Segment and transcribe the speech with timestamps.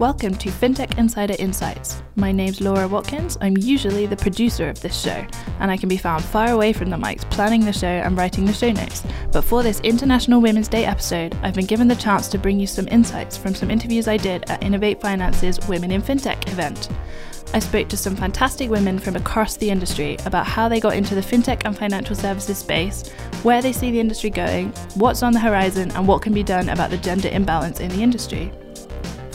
[0.00, 2.02] Welcome to FinTech Insider Insights.
[2.16, 3.38] My name's Laura Watkins.
[3.40, 5.24] I'm usually the producer of this show,
[5.60, 8.44] and I can be found far away from the mics planning the show and writing
[8.44, 9.04] the show notes.
[9.30, 12.66] But for this International Women's Day episode, I've been given the chance to bring you
[12.66, 16.88] some insights from some interviews I did at Innovate Finance's Women in FinTech event.
[17.52, 21.14] I spoke to some fantastic women from across the industry about how they got into
[21.14, 23.10] the fintech and financial services space,
[23.44, 26.70] where they see the industry going, what's on the horizon, and what can be done
[26.70, 28.50] about the gender imbalance in the industry.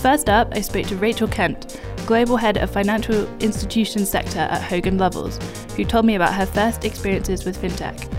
[0.02, 4.98] First up, I spoke to Rachel Kent, Global Head of Financial Institutions Sector at Hogan
[4.98, 8.10] Lovells, who told me about her first experiences with fintech.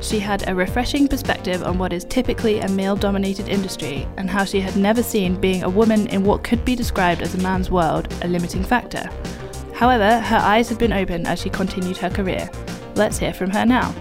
[0.00, 4.44] She had a refreshing perspective on what is typically a male dominated industry and how
[4.44, 7.72] she had never seen being a woman in what could be described as a man's
[7.72, 9.10] world a limiting factor.
[9.74, 12.48] However, her eyes have been open as she continued her career.
[12.94, 13.92] Let's hear from her now.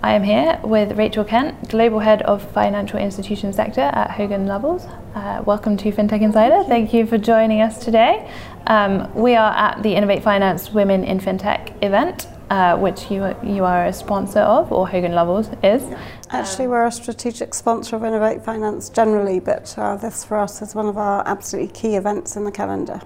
[0.00, 4.86] I am here with Rachel Kent, Global Head of Financial Institution Sector at Hogan Lovells.
[5.16, 6.62] Uh, welcome to FinTech Insider.
[6.62, 8.30] Thank you, Thank you for joining us today.
[8.68, 13.64] Um, we are at the Innovate Finance Women in FinTech event, uh, which you, you
[13.64, 15.82] are a sponsor of, or Hogan Lovells is.
[16.30, 20.76] Actually, we're a strategic sponsor of Innovate Finance generally, but uh, this for us is
[20.76, 23.00] one of our absolutely key events in the calendar.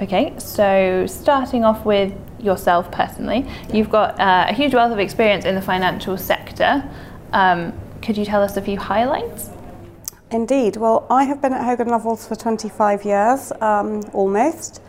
[0.00, 5.44] Okay, so starting off with yourself personally, you've got uh, a huge wealth of experience
[5.44, 6.82] in the financial sector.
[7.32, 9.50] Um, could you tell us a few highlights?
[10.30, 10.76] Indeed.
[10.76, 14.80] Well, I have been at Hogan Lovells for 25 years, um, almost.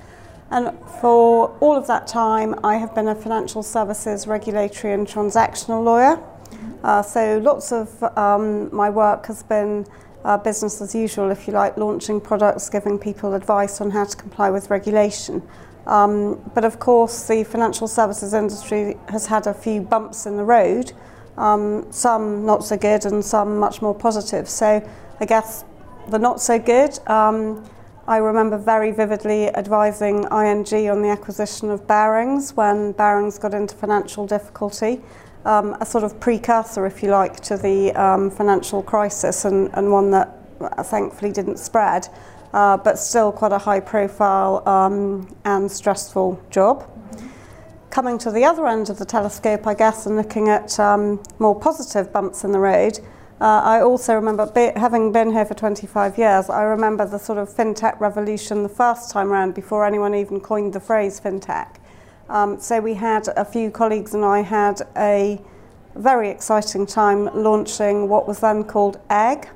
[0.51, 5.83] And for all of that time, I have been a financial services regulatory and transactional
[5.83, 6.19] lawyer.
[6.83, 9.85] Uh, so lots of um, my work has been
[10.23, 14.15] uh, business as usual, if you like, launching products, giving people advice on how to
[14.15, 15.41] comply with regulation.
[15.85, 20.43] Um, but of course, the financial services industry has had a few bumps in the
[20.43, 20.93] road,
[21.37, 24.47] um, some not so good and some much more positive.
[24.47, 24.87] So
[25.19, 25.65] I guess
[26.09, 27.65] the not so good, um,
[28.07, 33.75] I remember very vividly advising ING on the acquisition of Barings when Barings got into
[33.75, 35.01] financial difficulty
[35.45, 39.91] um, a sort of precursor, if you like, to the um, financial crisis and, and
[39.91, 42.07] one that uh, thankfully didn't spread,
[42.53, 46.89] uh, but still quite a high profile um, and stressful job.
[47.89, 51.59] Coming to the other end of the telescope, I guess, and looking at um, more
[51.59, 52.99] positive bumps in the road,
[53.41, 57.37] uh, I also remember, be, having been here for 25 years, I remember the sort
[57.37, 61.75] of fintech revolution the first time around before anyone even coined the phrase fintech.
[62.29, 65.41] Um, so we had a few colleagues and I had a
[65.95, 69.49] very exciting time launching what was then called Egg.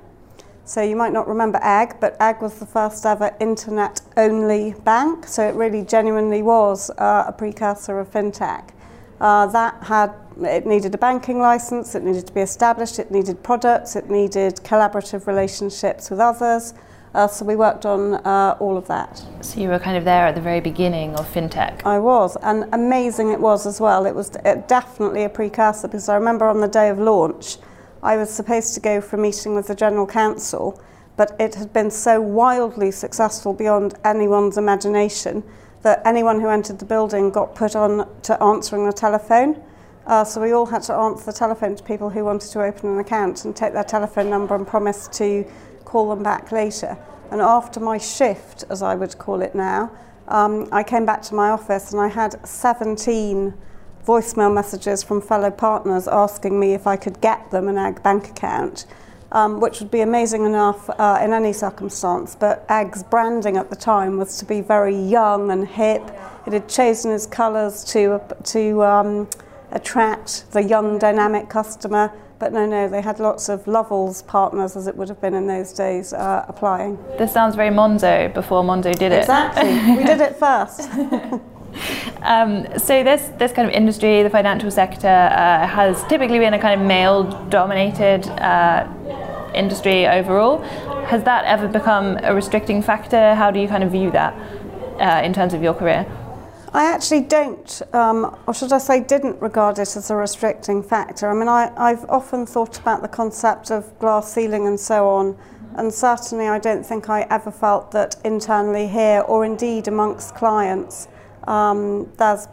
[0.68, 5.26] So you might not remember Egg, but Egg was the first ever internet-only bank.
[5.26, 8.72] So it really genuinely was uh, a precursor of fintech.
[9.22, 13.42] Uh, that had it needed a banking license, it needed to be established, it needed
[13.44, 16.74] products, it needed collaborative relationships with others.
[17.14, 19.24] Uh, so we worked on uh, all of that.
[19.40, 21.86] So you were kind of there at the very beginning of fintech.
[21.86, 24.06] I was, and amazing it was as well.
[24.06, 24.32] It was
[24.68, 27.58] definitely a precursor because I remember on the day of launch,
[28.04, 30.82] I was supposed to go for a meeting with the general counsel,
[31.16, 35.44] but it had been so wildly successful beyond anyone's imagination
[35.82, 39.62] that anyone who entered the building got put on to answering the telephone.
[40.06, 42.90] Uh, so we all had to answer the telephone to people who wanted to open
[42.90, 45.46] an account and take their telephone number and promise to
[45.86, 46.98] call them back later.
[47.32, 49.92] And after my shift, as I would call it now,
[50.28, 53.54] um, I came back to my office and I had 17
[54.08, 58.30] voicemail messages from fellow partners asking me if I could get them an Egg bank
[58.30, 58.86] account,
[59.34, 62.34] um, which would be amazing enough uh, in any circumstance.
[62.34, 66.02] But Egg's branding at the time was to be very young and hip.
[66.48, 69.30] It had chosen its colours to, to um,
[69.72, 74.86] attract the young, dynamic customer but no, no, they had lots of Lovells partners, as
[74.86, 76.96] it would have been in those days, uh, applying.
[77.18, 79.22] This sounds very Monzo before Monzo did it.
[79.22, 80.88] Exactly, we did it first.
[82.22, 86.60] Um, so this this kind of industry, the financial sector, uh, has typically been a
[86.60, 88.88] kind of male-dominated uh,
[89.54, 90.62] industry overall.
[91.06, 93.36] Has that ever become a restricting factor?
[93.36, 94.34] How do you kind of view that
[95.00, 96.06] uh, in terms of your career?
[96.74, 101.30] I actually don't, um, or should I say, didn't regard it as a restricting factor.
[101.30, 105.38] I mean, I, I've often thought about the concept of glass ceiling and so on,
[105.76, 111.08] and certainly I don't think I ever felt that internally here, or indeed amongst clients,
[111.48, 112.48] um, there's,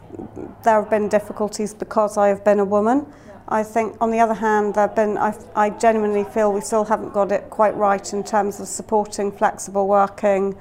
[0.63, 3.05] there have been difficulties because I have been a woman.
[3.47, 6.85] I think, on the other hand, there have been, I, I genuinely feel we still
[6.85, 10.57] haven't got it quite right in terms of supporting flexible working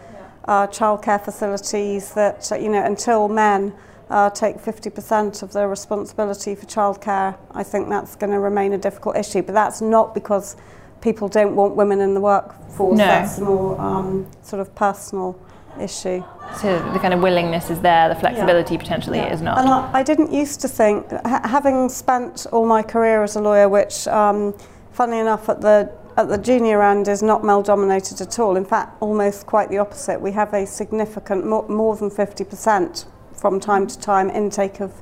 [0.46, 3.72] uh, childcare facilities that, you know, until men
[4.10, 8.78] uh, take 50% of the responsibility for childcare, I think that's going to remain a
[8.78, 9.42] difficult issue.
[9.42, 10.56] But that's not because
[11.00, 12.98] people don't want women in the workforce.
[12.98, 13.06] No.
[13.06, 15.40] That's more um, sort of personal
[15.80, 16.22] issue.
[16.60, 19.32] So the kind of willingness is there, the flexibility potentially Yeah.
[19.32, 19.58] is not.
[19.58, 23.40] And I, I didn't used to think, ha- having spent all my career as a
[23.40, 24.54] lawyer, which, um,
[24.92, 28.56] funnily enough, at the at the junior end is not male dominated at all.
[28.56, 30.20] In fact, almost quite the opposite.
[30.20, 33.04] We have a significant, more, more than 50%
[33.36, 34.92] from time to time intake of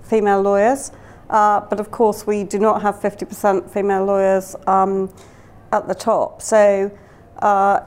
[0.00, 0.92] female lawyers.
[1.28, 5.12] Uh, but of course, we do not have 50% female lawyers um,
[5.72, 6.40] at the top.
[6.40, 6.88] So
[7.42, 7.80] uh,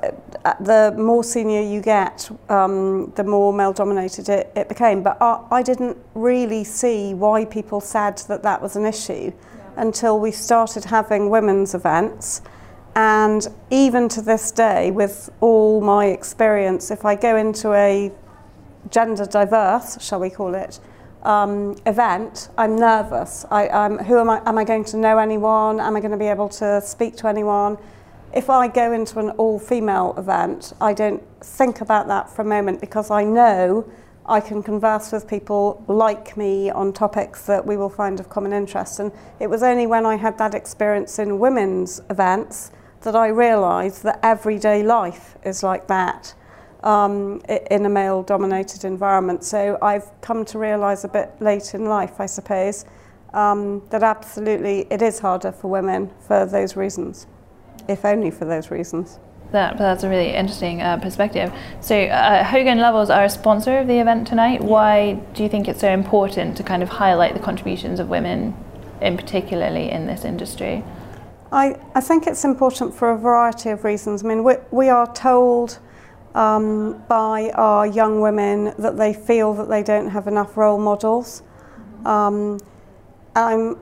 [0.59, 5.03] the more senior you get, um, the more male dominated it, it became.
[5.03, 9.31] But I, I didn't really see why people said that that was an issue
[9.75, 12.41] until we started having women's events.
[12.95, 18.11] And even to this day, with all my experience, if I go into a
[18.91, 20.79] gender diverse, shall we call it,
[21.23, 23.45] um, event, I'm nervous.
[23.49, 24.41] I, I'm, who am I?
[24.45, 25.79] Am I going to know anyone?
[25.79, 27.77] Am I going to be able to speak to anyone?
[28.33, 32.81] If I go into an all-female event, I don't think about that for a moment
[32.81, 33.87] because I know
[34.25, 38.51] I can converse with people like me on topics that we will find of common
[38.51, 38.99] interest.
[38.99, 42.71] And it was only when I had that experience in women's events
[43.01, 46.33] that I realised that everyday life is like that
[46.83, 49.43] um, in a male dominated environment.
[49.43, 52.85] So I've come to realise a bit late in life, I suppose,
[53.33, 57.27] um, that absolutely it is harder for women for those reasons,
[57.87, 59.19] if only for those reasons.
[59.51, 61.53] That, that's a really interesting uh, perspective.
[61.79, 64.61] So, uh, Hogan Lovells are a sponsor of the event tonight.
[64.61, 68.55] Why do you think it's so important to kind of highlight the contributions of women,
[68.99, 70.83] in particularly in this industry?
[71.51, 74.25] I, I think it's important for a variety of reasons.
[74.25, 75.77] I mean, we, we are told
[76.33, 81.43] um, by our young women that they feel that they don't have enough role models.
[82.05, 82.59] Um,
[83.35, 83.77] I'm,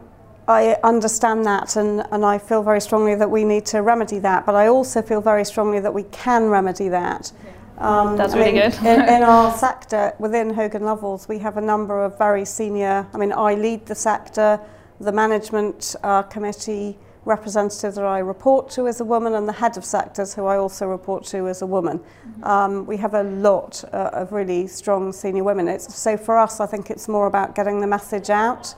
[0.52, 4.46] I understand that and, and I feel very strongly that we need to remedy that,
[4.46, 7.32] but I also feel very strongly that we can remedy that.
[7.78, 8.74] Um, That's I mean, good.
[8.86, 13.18] in, in our sector, within Hogan Lovells, we have a number of very senior, I
[13.18, 14.60] mean, I lead the sector,
[15.00, 19.78] the management uh, committee representative that I report to is a woman, and the head
[19.78, 22.00] of sectors, who I also report to, is a woman.
[22.44, 25.68] Um, we have a lot uh, of really strong senior women.
[25.68, 28.76] It's, so for us, I think it's more about getting the message out.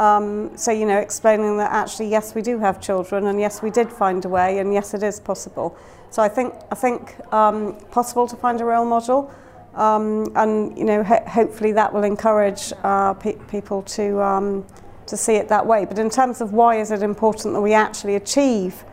[0.00, 3.70] Um, so, you know, explaining that actually, yes, we do have children, and yes, we
[3.70, 5.76] did find a way, and yes, it is possible.
[6.08, 9.30] So I think, I think um, possible to find a role model,
[9.74, 14.64] um, and, you know, ho- hopefully that will encourage uh, pe- people to, um,
[15.06, 15.84] to see it that way.
[15.84, 18.84] But in terms of why is it important that we actually achieve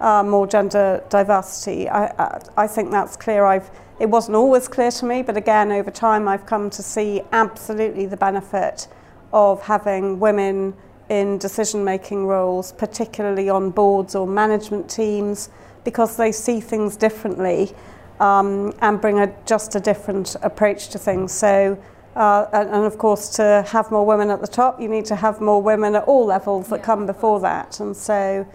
[0.00, 3.44] uh, more gender diversity, I, I, I think that's clear.
[3.44, 3.70] I've,
[4.00, 8.06] it wasn't always clear to me, but again, over time, I've come to see absolutely
[8.06, 8.88] the benefit
[9.36, 10.74] of having women
[11.10, 15.50] in decision making roles, particularly on boards or management teams,
[15.84, 17.70] because they see things differently
[18.18, 21.32] um, and bring a, just a different approach to things.
[21.32, 21.78] So,
[22.16, 25.16] uh, and, and of course, to have more women at the top, you need to
[25.16, 27.78] have more women at all levels that come before that.
[27.78, 28.48] And so,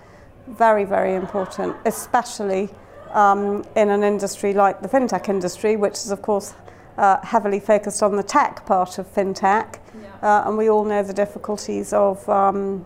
[0.48, 2.69] very, very important, especially
[3.12, 6.56] um, in an industry like the fintech industry, which is, of course,
[6.97, 9.79] uh, heavily focused on the tech part of fintech.
[10.21, 12.85] Uh, and we all know the difficulties of, um,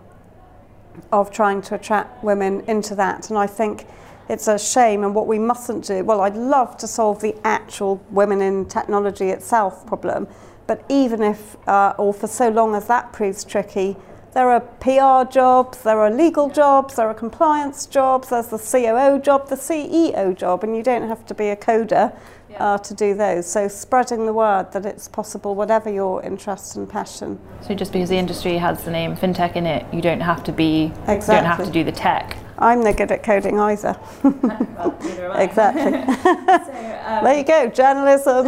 [1.12, 3.28] of trying to attract women into that.
[3.28, 3.86] And I think
[4.28, 6.02] it's a shame, and what we mustn't do.
[6.02, 10.26] Well, I'd love to solve the actual women in technology itself problem,
[10.66, 13.96] but even if, uh, or for so long as that proves tricky,
[14.34, 19.18] there are PR jobs, there are legal jobs, there are compliance jobs, there's the COO
[19.18, 22.14] job, the CEO job, and you don't have to be a coder
[22.58, 23.46] uh, to do those.
[23.46, 27.38] So spreading the word that it's possible, whatever your interest and passion.
[27.62, 30.52] So, just because the industry has the name fintech in it, you don't have to
[30.52, 32.36] be, you don't have to do the tech.
[32.58, 33.98] I'm no good at coding either.
[35.34, 35.92] exactly.
[37.22, 38.46] there you go, journalism.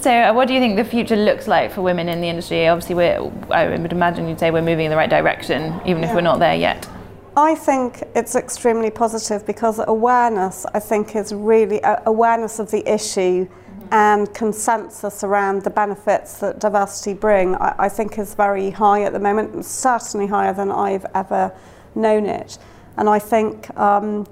[0.00, 2.66] So, uh, what do you think the future looks like for women in the industry?
[2.66, 6.14] Obviously, we're, I would imagine you'd say we're moving in the right direction, even if
[6.14, 6.88] we're not there yet.
[7.36, 12.88] I think it's extremely positive because awareness, I think, is really uh, awareness of the
[12.88, 13.48] issue
[13.90, 17.56] and consensus around the benefits that diversity bring.
[17.56, 21.52] I, I think is very high at the moment, and certainly higher than I've ever
[21.94, 22.58] known it.
[22.96, 23.76] And I think.
[23.76, 24.26] Um,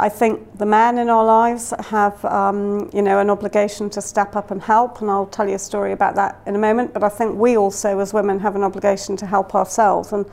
[0.00, 4.36] I think the men in our lives have, um, you know, an obligation to step
[4.36, 6.94] up and help, and I'll tell you a story about that in a moment.
[6.94, 10.12] But I think we also, as women, have an obligation to help ourselves.
[10.12, 10.24] And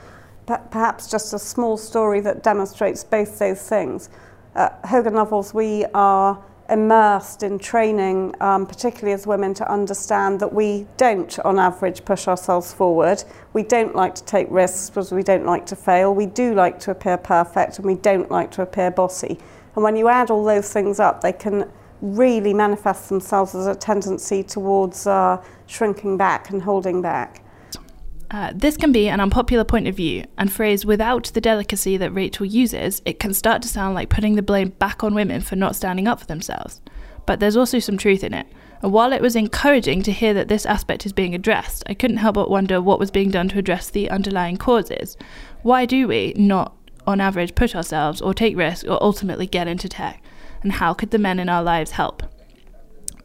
[0.45, 4.09] perhaps just a small story that demonstrates both those things.
[4.85, 10.87] Hogan Lovells, we are immersed in training, um, particularly as women, to understand that we
[10.97, 13.23] don't, on average, push ourselves forward.
[13.53, 16.13] We don't like to take risks because we don't like to fail.
[16.13, 19.39] We do like to appear perfect and we don't like to appear bossy.
[19.75, 21.71] And when you add all those things up, they can
[22.01, 27.44] really manifest themselves as a tendency towards uh, shrinking back and holding back.
[28.31, 32.11] Uh, this can be an unpopular point of view, and phrased without the delicacy that
[32.11, 35.55] Rachel uses, it can start to sound like putting the blame back on women for
[35.55, 36.81] not standing up for themselves.
[37.25, 38.47] But there's also some truth in it.
[38.81, 42.17] And while it was encouraging to hear that this aspect is being addressed, I couldn't
[42.17, 45.17] help but wonder what was being done to address the underlying causes.
[45.61, 46.75] Why do we not,
[47.07, 50.21] on average, push ourselves or take risks or ultimately get into tech?
[50.61, 52.23] And how could the men in our lives help?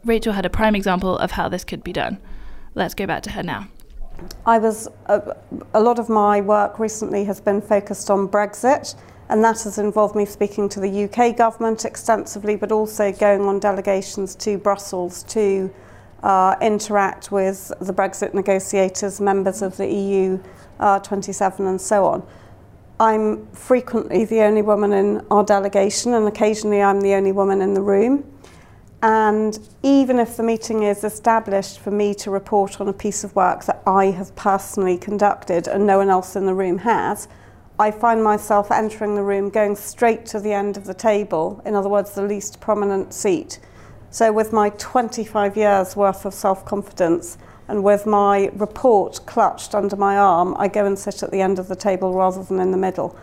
[0.04, 2.18] Rachel had a prime example of how this could be done.
[2.74, 3.68] Let's go back to her now.
[4.46, 5.34] I was uh,
[5.74, 8.94] a lot of my work recently has been focused on Brexit,
[9.28, 13.60] and that has involved me speaking to the UK government extensively, but also going on
[13.60, 15.72] delegations to Brussels to
[16.22, 20.38] uh, interact with the Brexit negotiators, members of the EU
[20.80, 22.26] uh, 27, and so on.
[22.98, 27.72] I'm frequently the only woman in our delegation, and occasionally I'm the only woman in
[27.72, 28.24] the room.
[29.02, 33.34] And even if the meeting is established for me to report on a piece of
[33.34, 37.26] work that I have personally conducted and no one else in the room has,
[37.78, 41.74] I find myself entering the room going straight to the end of the table, in
[41.74, 43.58] other words, the least prominent seat.
[44.10, 47.38] So, with my 25 years worth of self confidence
[47.68, 51.58] and with my report clutched under my arm, I go and sit at the end
[51.58, 53.16] of the table rather than in the middle.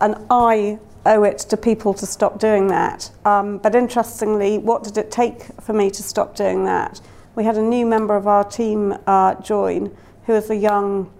[0.00, 3.10] And I owe it to people to stop doing that.
[3.24, 7.00] Um, but interestingly, what did it take for me to stop doing that?
[7.34, 9.96] We had a new member of our team uh, join,
[10.26, 11.10] who was a young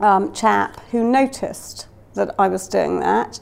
[0.00, 3.40] um, chap who noticed that I was doing that.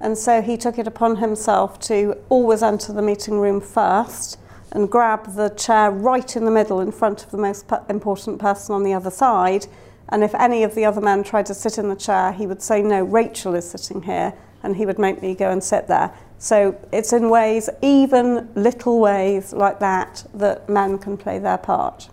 [0.00, 4.38] And so he took it upon himself to always enter the meeting room first
[4.72, 8.74] and grab the chair right in the middle in front of the most important person
[8.74, 9.66] on the other side.
[10.08, 12.60] And if any of the other men tried to sit in the chair, he would
[12.60, 16.12] say, No, Rachel is sitting here and he would make me go and sit there.
[16.38, 22.08] So it's in ways, even little ways like that, that men can play their part.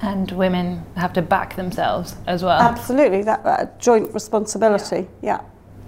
[0.00, 2.60] And women have to back themselves as well.
[2.60, 5.40] Absolutely, that uh, joint responsibility, yeah.
[5.40, 5.40] yeah.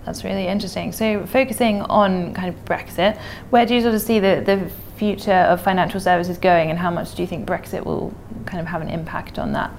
[0.04, 0.92] That's really interesting.
[0.92, 3.18] So, focusing on kind of Brexit,
[3.50, 6.90] where do you sort of see the, the future of financial services going, and how
[6.90, 8.12] much do you think Brexit will
[8.46, 9.70] kind of have an impact on that?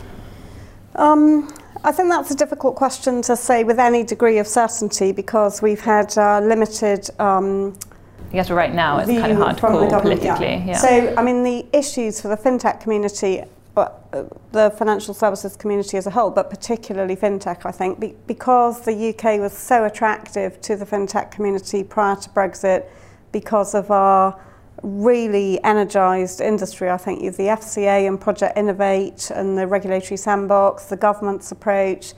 [0.96, 1.52] Um,
[1.84, 5.82] I think that's a difficult question to say with any degree of certainty because we've
[5.82, 7.10] had uh, limited.
[7.20, 7.78] Um,
[8.30, 10.26] I guess right now it's kind of hard to call politically.
[10.26, 10.66] Yeah.
[10.66, 10.78] Yeah.
[10.78, 13.44] So, I mean, the issues for the fintech community,
[13.76, 13.90] uh,
[14.52, 19.10] the financial services community as a whole, but particularly fintech, I think, be, because the
[19.10, 22.86] UK was so attractive to the fintech community prior to Brexit,
[23.32, 24.40] because of our
[24.84, 26.90] really energised industry.
[26.90, 32.14] I think the FCA and Project Innovate and the regulatory sandbox, the government's approach,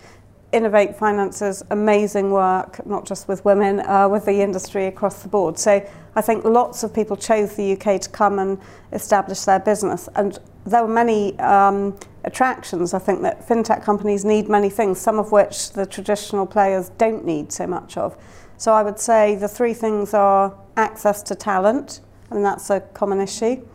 [0.54, 5.58] Innovate Finance's amazing work, not just with women, uh, with the industry across the board.
[5.58, 5.84] So
[6.16, 8.60] I think lots of people chose the UK to come and
[8.92, 10.08] establish their business.
[10.16, 12.94] And there were many um, attractions.
[12.94, 17.26] I think that fintech companies need many things, some of which the traditional players don't
[17.26, 18.16] need so much of.
[18.58, 22.02] So I would say the three things are access to talent,
[22.36, 23.66] and that's a common issue.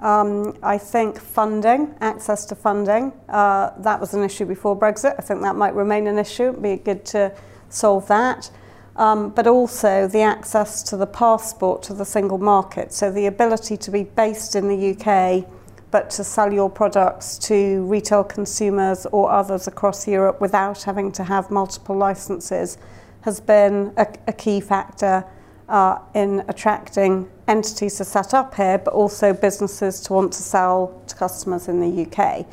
[0.00, 5.14] Um, I think funding, access to funding, uh, that was an issue before Brexit.
[5.18, 6.50] I think that might remain an issue.
[6.50, 7.32] It'd be good to
[7.68, 8.50] solve that.
[8.96, 12.92] Um, but also the access to the passport to the single market.
[12.92, 15.50] So the ability to be based in the UK
[15.94, 21.22] but to sell your products to retail consumers or others across Europe without having to
[21.22, 22.78] have multiple licenses
[23.20, 25.24] has been a, a key factor
[25.68, 31.00] uh, in attracting entities to set up here, but also businesses to want to sell
[31.06, 32.46] to customers in the UK.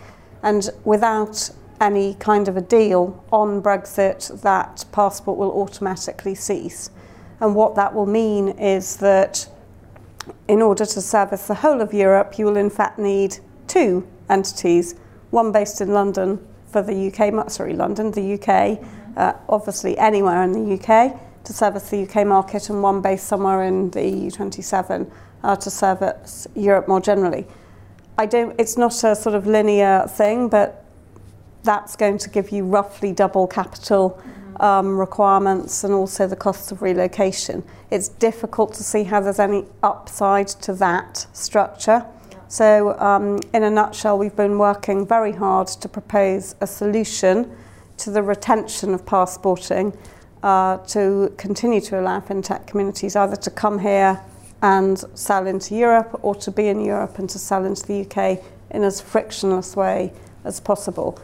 [0.43, 1.49] And without
[1.79, 6.89] any kind of a deal on Brexit, that passport will automatically cease.
[7.39, 9.47] And what that will mean is that
[10.47, 13.37] in order to service the whole of Europe, you will in fact need
[13.67, 14.95] two entities,
[15.31, 18.79] one based in London for the UK, sorry, London, the UK,
[19.17, 23.63] uh, obviously anywhere in the UK, to service the UK market and one based somewhere
[23.63, 25.09] in the EU27
[25.43, 27.47] uh, to service Europe more generally.
[28.17, 30.85] I don't, it's not a sort of linear thing, but
[31.63, 34.61] that's going to give you roughly double capital mm-hmm.
[34.61, 37.63] um, requirements and also the cost of relocation.
[37.89, 42.05] It's difficult to see how there's any upside to that structure.
[42.47, 47.55] So, um, in a nutshell, we've been working very hard to propose a solution
[47.97, 49.97] to the retention of passporting
[50.43, 54.19] uh, to continue to allow fintech communities either to come here
[54.61, 58.43] and sell into Europe or to be in Europe and to sell into the UK
[58.71, 61.19] in as frictionless way as possible.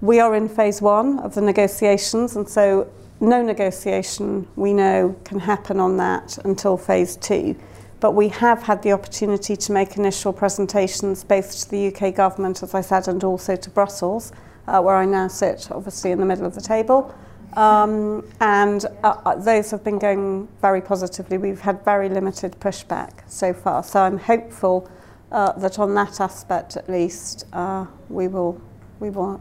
[0.00, 5.40] We are in phase one of the negotiations, and so no negotiation we know can
[5.40, 7.54] happen on that until phase two.
[8.00, 12.62] But we have had the opportunity to make initial presentations both to the UK government,
[12.62, 14.32] as I said, and also to Brussels,
[14.66, 17.14] uh, where I now sit, obviously in the middle of the table.
[17.56, 21.38] Um, and uh, uh, those have been going very positively.
[21.38, 23.82] We've had very limited pushback so far.
[23.82, 24.88] So I'm hopeful
[25.32, 28.60] uh, that on that aspect at least uh, we will
[28.98, 29.40] we will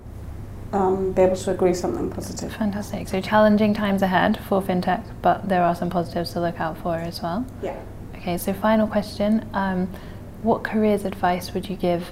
[0.72, 2.54] um, be able to agree something positive.
[2.56, 3.08] Fantastic.
[3.08, 6.96] So challenging times ahead for fintech, but there are some positives to look out for
[6.96, 7.46] as well.
[7.62, 7.80] Yeah.
[8.16, 8.38] Okay.
[8.38, 9.88] So final question: um,
[10.44, 12.12] What careers advice would you give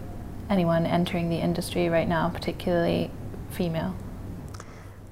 [0.50, 3.12] anyone entering the industry right now, particularly
[3.52, 3.96] female?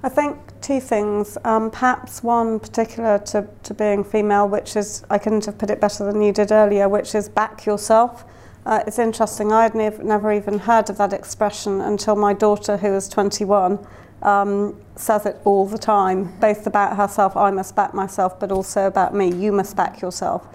[0.03, 1.37] I think two things.
[1.43, 5.81] Um, perhaps one particular to, to being female, which is, I couldn't have put it
[5.81, 8.25] better than you did earlier, which is back yourself.
[8.65, 12.77] Uh, it's interesting, I had nev- never even heard of that expression until my daughter,
[12.77, 13.77] who is 21,
[14.23, 18.87] um, says it all the time, both about herself, I must back myself, but also
[18.87, 20.47] about me, you must back yourself.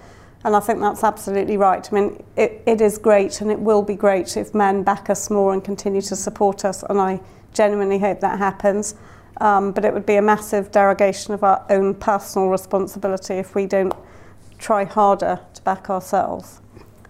[0.43, 1.87] And I think that's absolutely right.
[1.93, 5.31] I mean, it, it is great and it will be great if men back us
[5.31, 7.21] more and continue to support us, and I
[7.53, 8.97] genuinely hope that happens.
[9.41, 13.67] Um, but it would be a massive derogation of our own personal responsibility if we
[13.67, 13.95] don't
[14.59, 16.61] try harder to back ourselves.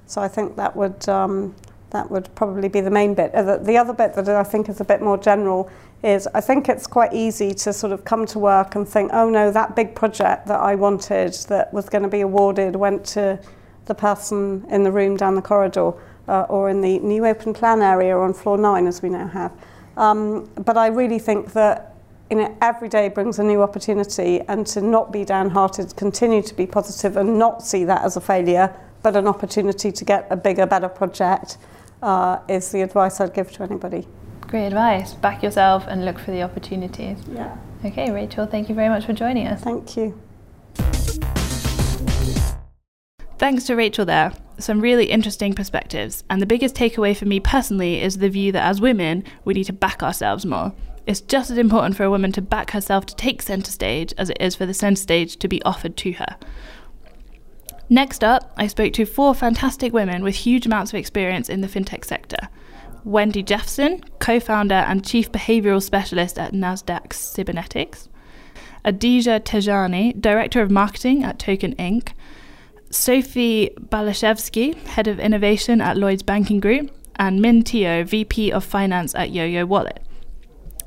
[0.07, 1.55] So I think that would um,
[1.91, 3.35] that would probably be the main bit.
[3.35, 5.69] Uh, the, the other bit that I think is a bit more general
[6.03, 9.29] is I think it's quite easy to sort of come to work and think, oh
[9.29, 13.39] no, that big project that I wanted that was going to be awarded went to
[13.87, 15.93] the person in the room down the corridor
[16.29, 19.53] uh, or in the new open plan area on floor nine, as we now have.
[19.97, 21.90] Um, but I really think that
[22.31, 26.55] you know, every day brings a new opportunity and to not be downhearted, continue to
[26.55, 30.37] be positive and not see that as a failure, but an opportunity to get a
[30.37, 31.59] bigger, better project
[32.03, 34.07] uh, is the advice I'd give to anybody.
[34.43, 35.15] Great advice.
[35.15, 37.19] Back yourself and look for the opportunities.
[37.33, 37.57] Yeah.
[37.85, 39.63] Okay, Rachel, thank you very much for joining us.
[39.63, 40.21] Thank you.
[43.39, 44.33] Thanks to Rachel there.
[44.59, 46.23] Some really interesting perspectives.
[46.29, 49.65] And the biggest takeaway for me personally is the view that as women, we need
[49.65, 50.73] to back ourselves more.
[51.11, 54.31] It's just as important for a woman to back herself to take centre stage as
[54.31, 56.37] it is for the centre stage to be offered to her.
[57.89, 61.67] Next up, I spoke to four fantastic women with huge amounts of experience in the
[61.67, 62.49] fintech sector.
[63.03, 68.07] Wendy Jephson, co founder and chief behavioral specialist at NASDAQ Sybenetix.
[68.85, 72.13] Adija Tejani, director of marketing at Token Inc.
[72.91, 76.93] Sophie Balashevsky, head of innovation at Lloyds Banking Group.
[77.17, 80.05] And Min Teo, VP of finance at YoYo Wallet.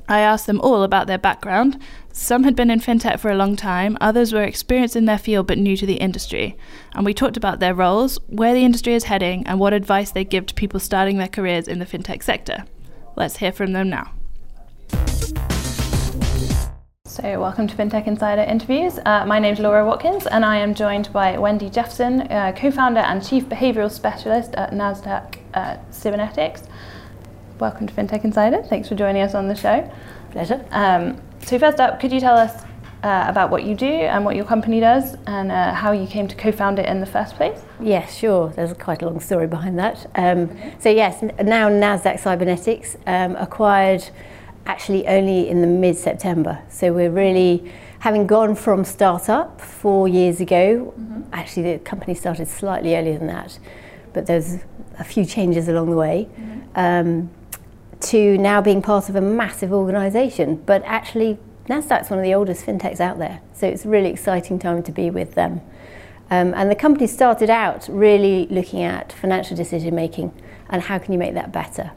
[0.06, 1.80] I asked them all about their background.
[2.12, 5.46] Some had been in fintech for a long time, others were experienced in their field
[5.46, 6.58] but new to the industry.
[6.94, 10.24] And we talked about their roles, where the industry is heading, and what advice they
[10.24, 12.64] give to people starting their careers in the fintech sector.
[13.16, 14.12] Let's hear from them now.
[17.06, 18.98] So, welcome to FinTech Insider Interviews.
[19.06, 22.70] Uh, my name is Laura Watkins, and I am joined by Wendy Jephson, uh, co
[22.70, 26.66] founder and chief behavioral specialist at NASDAQ uh, Sybenetix
[27.58, 28.62] welcome to FinTech Insider.
[28.62, 29.90] Thanks for joining us on the show.
[30.32, 30.64] Pleasure.
[30.70, 32.64] Um, so, first up, could you tell us
[33.02, 36.26] uh, about what you do and what your company does and uh, how you came
[36.26, 37.60] to co found it in the first place?
[37.80, 38.48] Yes, sure.
[38.50, 40.10] There's quite a long story behind that.
[40.14, 44.04] Um, so, yes, now NASDAQ Sybenetix um, acquired
[44.66, 46.60] actually only in the mid September.
[46.68, 51.22] So, we're really having gone from startup four years ago, mm-hmm.
[51.32, 53.58] actually, the company started slightly earlier than that,
[54.12, 54.58] but there's
[54.98, 56.28] a few changes along the way.
[56.36, 56.60] Mm-hmm.
[56.74, 57.30] Um,
[58.04, 60.56] to now being part of a massive organisation.
[60.56, 61.38] But actually,
[61.68, 64.92] NASDAQ's one of the oldest fintechs out there, so it's a really exciting time to
[64.92, 65.60] be with them.
[66.30, 70.32] Um, and the company started out really looking at financial decision making
[70.68, 71.92] and how can you make that better.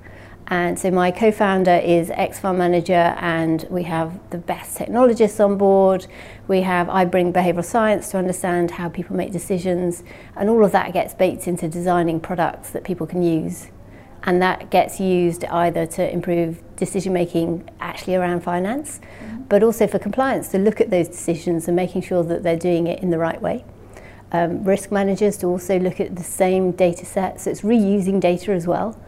[0.49, 6.07] And so my co-founder is ex-fund manager and we have the best technologists on board.
[6.47, 10.03] We have, I bring behavioural science to understand how people make decisions
[10.37, 13.67] and all of that gets baked into designing products that people can use
[14.27, 19.43] and that gets used either to improve decision making actually around finance, mm-hmm.
[19.43, 22.87] but also for compliance to look at those decisions and making sure that they're doing
[22.87, 23.63] it in the right way.
[24.33, 28.51] Um, risk managers to also look at the same data set, so it's reusing data
[28.51, 29.01] as well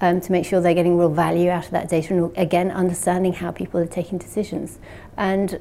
[0.00, 3.32] um, to make sure they're getting real value out of that data and again understanding
[3.32, 4.78] how people are taking decisions.
[5.16, 5.58] And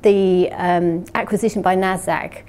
[0.00, 2.42] the um, acquisition by NASDAQ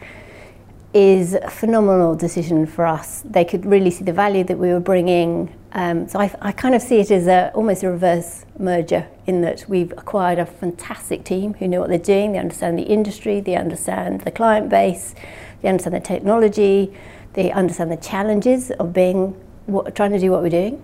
[0.94, 3.24] is a phenomenal decision for us.
[3.26, 5.54] They could really see the value that we were bringing.
[5.74, 9.42] Um, so I, I, kind of see it as a, almost a reverse merger in
[9.42, 13.40] that we've acquired a fantastic team who know what they're doing, they understand the industry,
[13.40, 15.16] they understand the client base,
[15.62, 16.94] they understand the technology,
[17.34, 19.30] they understand the challenges of being
[19.66, 20.84] what, trying to do what we're doing,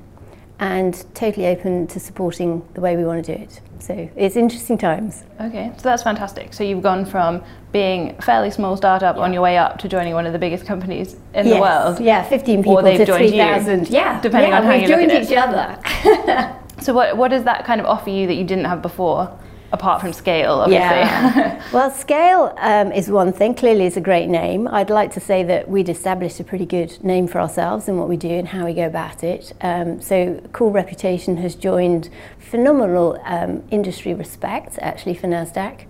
[0.59, 3.61] and totally open to supporting the way we want to do it.
[3.79, 5.23] So it's interesting times.
[5.39, 6.53] Okay, so that's fantastic.
[6.53, 9.21] So you've gone from being a fairly small startup yeah.
[9.21, 11.55] on your way up to joining one of the biggest companies in yes.
[11.55, 11.99] the world.
[11.99, 13.89] Yeah, 15 people to 3,000.
[13.89, 15.19] Yeah, depending yeah, on how you look at it.
[15.19, 16.59] We've joined each other.
[16.81, 19.37] so what, what does that kind of offer you that you didn't have before?
[19.71, 20.97] Apart from scale, obviously.
[20.97, 21.63] Yeah.
[21.73, 23.53] well, scale um, is one thing.
[23.53, 24.67] Clearly, it's a great name.
[24.67, 28.09] I'd like to say that we'd established a pretty good name for ourselves and what
[28.09, 29.53] we do and how we go about it.
[29.61, 35.85] Um, so, Cool Reputation has joined phenomenal um, industry respect, actually, for NASDAQ.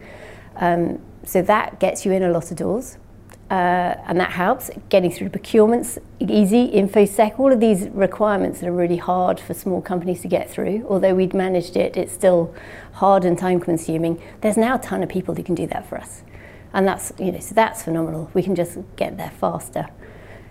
[0.56, 2.98] Um, so, that gets you in a lot of doors
[3.50, 4.70] and that helps.
[4.90, 9.82] Getting through procurements easy, infosec, all of these requirements that are really hard for small
[9.82, 10.86] companies to get through.
[10.90, 12.54] Although we'd managed it, it's still
[12.94, 14.22] hard and time consuming.
[14.42, 16.24] There's now a ton of people who can do that for us,
[16.74, 18.30] and that's you know so that's phenomenal.
[18.34, 19.88] We can just get there faster.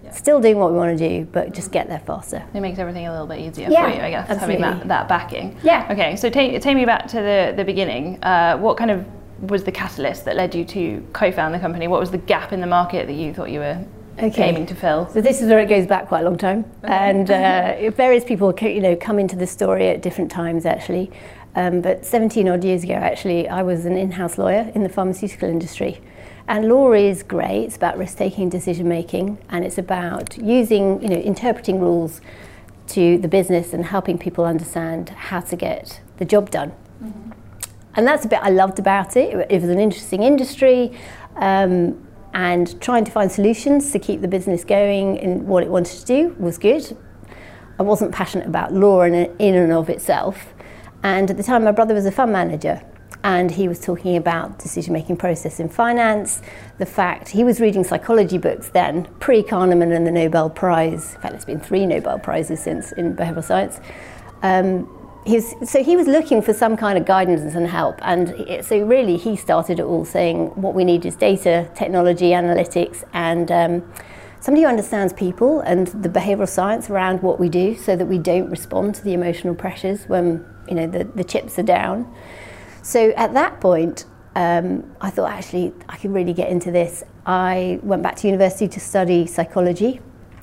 [0.05, 0.13] Yeah.
[0.13, 2.45] Still doing what we want to do, but just get there faster.
[2.55, 4.63] It makes everything a little bit easier yeah, for you, I guess, absolutely.
[4.63, 5.59] having that, that backing.
[5.65, 5.89] Yeah.
[5.91, 8.23] Okay, so take, take me back to the, the beginning.
[8.23, 9.05] Uh, what kind of
[9.41, 11.89] was the catalyst that led you to co-found the company?
[11.89, 13.85] What was the gap in the market that you thought you were
[14.19, 14.45] okay.
[14.45, 15.09] aiming to fill?
[15.11, 16.93] So this is where it goes back quite a long time, okay.
[16.93, 21.11] and uh, various people you know come into the story at different times actually.
[21.55, 25.49] Um, but 17 odd years ago, actually, I was an in-house lawyer in the pharmaceutical
[25.49, 26.03] industry.
[26.49, 27.65] And law is great.
[27.65, 32.21] It's about risk-taking, decision-making, and it's about using, you know, interpreting rules
[32.89, 36.73] to the business and helping people understand how to get the job done.
[37.03, 37.26] Mm-hmm.
[37.97, 39.47] And that's a bit I loved about it.
[39.51, 40.93] It was an interesting industry
[41.37, 45.99] um, and trying to find solutions to keep the business going in what it wanted
[46.01, 46.97] to do was good.
[47.79, 50.55] I wasn't passionate about law in, in and of itself.
[51.03, 52.83] And at the time, my brother was a fund manager
[53.25, 56.43] and he was talking about decision making process in finance
[56.79, 61.21] the fact he was reading psychology books then pre kahneman and the nobel prize in
[61.21, 63.81] fact there's been three nobel prizes since in behavioral science
[64.43, 64.89] um,
[65.35, 67.99] was, so he was looking for some kind of guidance and help.
[68.03, 73.03] And so really he started it all saying what we need is data, technology, analytics,
[73.13, 73.93] and um,
[74.41, 78.19] somebody who understands people and the behavioural science around what we do so that we
[78.19, 82.13] don't respond to the emotional pressures when you know the, the chips are down.
[82.83, 84.05] So at that point,
[84.37, 87.03] um, I thought actually I could really get into this.
[87.25, 90.01] I went back to university to study psychology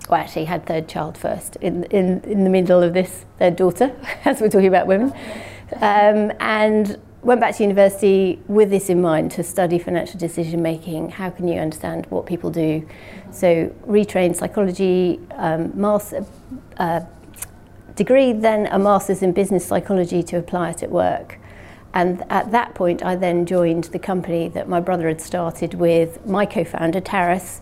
[0.09, 3.95] well, actually had third child first in, in, in the middle of this, third daughter,
[4.25, 5.13] as we're talking about women.
[5.75, 11.09] Um, and went back to university with this in mind to study financial decision making.
[11.09, 12.87] How can you understand what people do?
[13.31, 16.25] So, retrained psychology, um, master,
[16.77, 17.01] uh,
[17.95, 21.39] degree, then a master's in business psychology to apply it at work.
[21.93, 26.25] And at that point, I then joined the company that my brother had started with
[26.25, 27.61] my co founder, Taras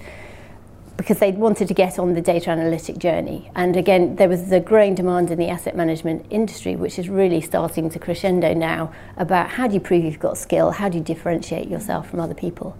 [1.02, 3.50] because they wanted to get on the data analytic journey.
[3.56, 7.42] And again, there was the growing demand in the asset management industry, which is really
[7.42, 11.04] starting to crescendo now about how do you prove you've got skill, how do you
[11.04, 12.78] differentiate yourself from other people.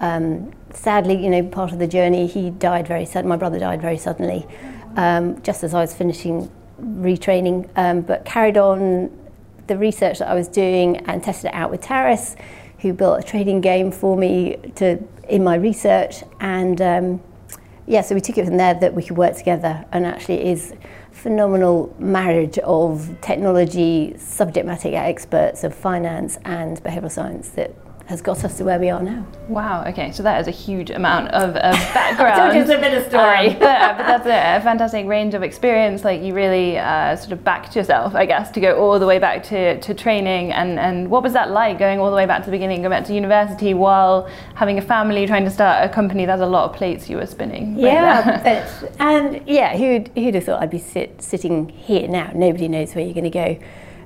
[0.00, 3.28] Um, sadly, you know, part of the journey, he died very suddenly.
[3.28, 4.44] My brother died very suddenly,
[4.96, 9.16] um, just as I was finishing retraining, um, but carried on
[9.68, 12.34] the research that I was doing and tested it out with Taras,
[12.80, 14.98] who built a trading game for me to
[15.28, 16.82] in my research and.
[16.82, 17.22] Um,
[17.86, 20.46] yeah, so we took it from there that we could work together and actually it
[20.46, 20.74] is
[21.10, 27.74] phenomenal marriage of technology, subject matter experts of finance and behavioural science that
[28.06, 29.26] has got us to where we are now.
[29.48, 29.84] Wow.
[29.86, 30.12] Okay.
[30.12, 32.52] So that is a huge amount of, of background.
[32.54, 33.48] Just a bit of story.
[33.48, 36.04] Um, but, but, that's a, a, fantastic range of experience.
[36.04, 39.18] Like you really uh, sort of backed yourself, I guess, to go all the way
[39.18, 40.52] back to, to training.
[40.52, 42.90] And, and what was that like going all the way back to the beginning, going
[42.90, 46.26] back to university while having a family, trying to start a company?
[46.26, 47.74] That's a lot of plates you were spinning.
[47.76, 48.88] Right yeah.
[48.98, 52.30] And yeah, who'd, who'd have thought I'd be sit, sitting here now?
[52.34, 53.58] Nobody knows where you're going to go.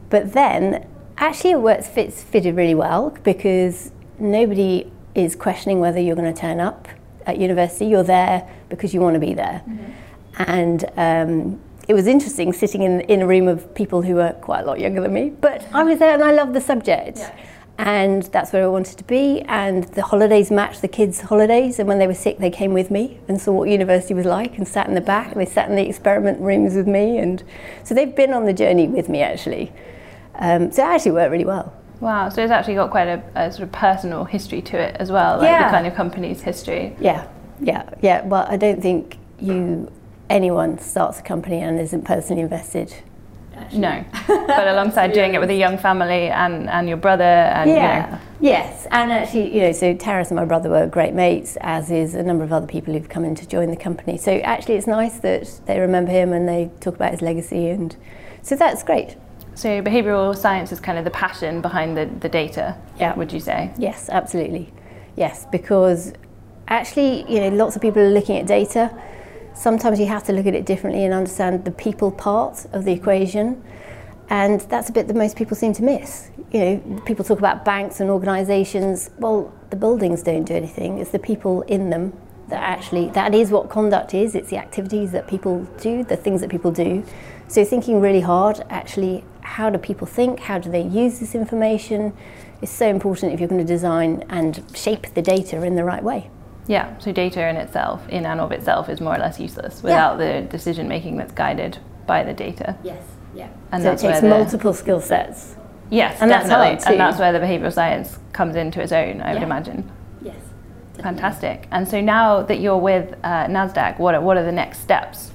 [0.08, 0.86] But then
[1.18, 6.40] actually it works fits fitted really well because nobody is questioning whether you're going to
[6.40, 6.88] turn up
[7.24, 7.86] at university.
[7.86, 9.62] You're there because you want to be there.
[9.66, 9.92] Mm-hmm.
[10.38, 14.60] And um, it was interesting sitting in, in a room of people who were quite
[14.60, 17.18] a lot younger than me, but I was there and I loved the subject.
[17.18, 17.34] Yeah.
[17.78, 19.42] And that's where I wanted to be.
[19.42, 21.78] And the holidays matched the kids' holidays.
[21.78, 24.56] And when they were sick, they came with me and saw what university was like
[24.56, 25.32] and sat in the back.
[25.32, 27.18] And they sat in the experiment rooms with me.
[27.18, 27.44] And
[27.84, 29.72] so they've been on the journey with me, actually.
[30.38, 31.72] Um, so it actually worked really well.
[32.00, 35.10] Wow, so it's actually got quite a, a, sort of personal history to it as
[35.10, 35.64] well, like yeah.
[35.64, 36.94] the kind of company's history.
[37.00, 37.26] Yeah,
[37.60, 38.22] yeah, yeah.
[38.26, 39.90] Well, I don't think you
[40.28, 42.94] anyone starts a company and isn't personally invested
[43.56, 43.78] Actually.
[43.80, 44.04] No,
[44.46, 48.04] but alongside doing it with a young family and, and your brother and yeah.
[48.04, 51.56] you know, Yes, and actually, you know, so Taras and my brother were great mates,
[51.62, 54.18] as is a number of other people who've come in to join the company.
[54.18, 57.96] So actually, it's nice that they remember him and they talk about his legacy, and
[58.42, 59.16] so that's great.
[59.56, 63.14] So behavioural science is kind of the passion behind the, the data, Yeah.
[63.16, 63.72] would you say?
[63.78, 64.70] Yes, absolutely.
[65.16, 66.12] Yes, because
[66.68, 68.94] actually, you know, lots of people are looking at data.
[69.54, 72.92] Sometimes you have to look at it differently and understand the people part of the
[72.92, 73.64] equation.
[74.28, 76.28] And that's a bit that most people seem to miss.
[76.52, 79.08] You know, people talk about banks and organisations.
[79.18, 80.98] Well, the buildings don't do anything.
[80.98, 82.12] It's the people in them
[82.48, 84.34] that actually, that is what conduct is.
[84.34, 87.04] It's the activities that people do, the things that people do.
[87.48, 90.40] So thinking really hard, actually, how do people think?
[90.40, 92.12] How do they use this information?
[92.60, 96.02] It's so important if you're going to design and shape the data in the right
[96.02, 96.30] way.
[96.66, 100.18] Yeah, so data in itself, in and of itself, is more or less useless without
[100.18, 102.76] the decision making that's guided by the data.
[102.82, 103.02] Yes,
[103.36, 103.48] yeah.
[103.70, 105.54] And so it that's where takes the- multiple skill sets.
[105.90, 106.82] Yes, And that's definitely.
[106.82, 106.90] hard.
[106.90, 109.88] And that's where the behavioural science comes into its own, I would imagine.
[110.20, 110.34] Yes.
[111.00, 111.68] Fantastic.
[111.70, 115.30] And so now that you're with uh, NASDAQ, what are, what are the next steps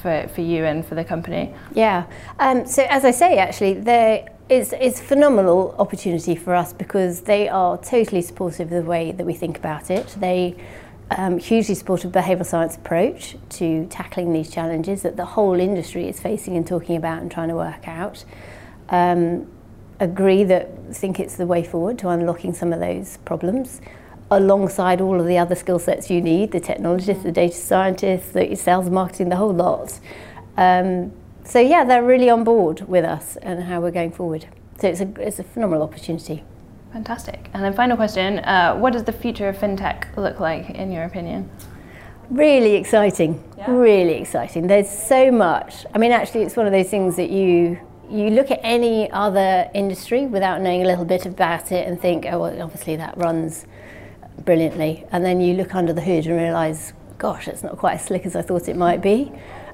[0.00, 1.54] for, for you and for the company?
[1.74, 2.06] Yeah.
[2.38, 7.22] Um, so as I say, actually, there is it's a phenomenal opportunity for us because
[7.22, 10.08] they are totally supportive of the way that we think about it.
[10.18, 10.56] They
[11.10, 16.20] um, hugely supportive behavioural science approach to tackling these challenges that the whole industry is
[16.20, 18.24] facing and talking about and trying to work out.
[18.88, 19.48] Um,
[20.00, 23.80] agree that think it's the way forward to unlocking some of those problems
[24.30, 28.54] alongside all of the other skill sets you need the technologists the data scientists the
[28.54, 29.98] sales marketing the whole lot.
[30.56, 31.12] Um,
[31.44, 34.46] so yeah they're really on board with us and how we're going forward.
[34.78, 36.44] So it's a, it's a phenomenal opportunity.
[36.92, 37.50] Fantastic.
[37.52, 41.04] And then final question, uh, what does the future of fintech look like in your
[41.04, 41.50] opinion?
[42.30, 43.42] really exciting.
[43.68, 44.66] Really exciting.
[44.66, 45.84] There's so much.
[45.94, 49.70] I mean actually it's one of those things that you you look at any other
[49.72, 53.66] industry without knowing a little bit about it and think oh well obviously that runs
[54.44, 58.04] brilliantly and then you look under the hood and realize gosh it's not quite as
[58.04, 59.30] slick as i thought it might be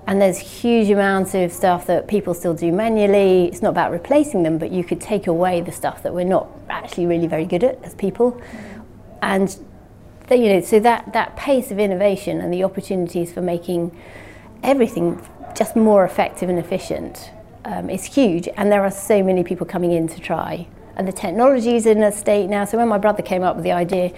[0.06, 4.42] and there's huge amounts of stuff that people still do manually it's not about replacing
[4.42, 7.64] them but you could take away the stuff that we're not actually really very good
[7.64, 8.40] at as people
[9.22, 9.58] and
[10.28, 13.96] that, you know, so that, that pace of innovation and the opportunities for making
[14.62, 15.24] everything
[15.54, 17.30] just more effective and efficient
[17.64, 18.48] um, is huge.
[18.56, 20.66] And there are so many people coming in to try.
[20.96, 22.64] And the technology is in a state now.
[22.64, 24.12] So when my brother came up with the idea,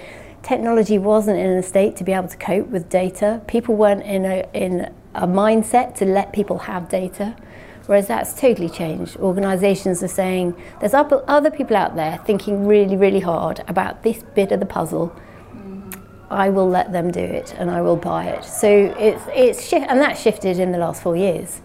[0.48, 3.42] technology wasn't in a state to be able to cope with data.
[3.46, 7.36] People weren't in a, in a mindset to let people have data.
[7.84, 9.16] Whereas that's totally changed.
[9.16, 14.22] Organisations are saying there's other other people out there thinking really, really hard about this
[14.34, 15.14] bit of the puzzle.
[16.30, 18.44] I will let them do it and I will buy it.
[18.44, 21.62] So it's it's shi- and that shifted in the last four years.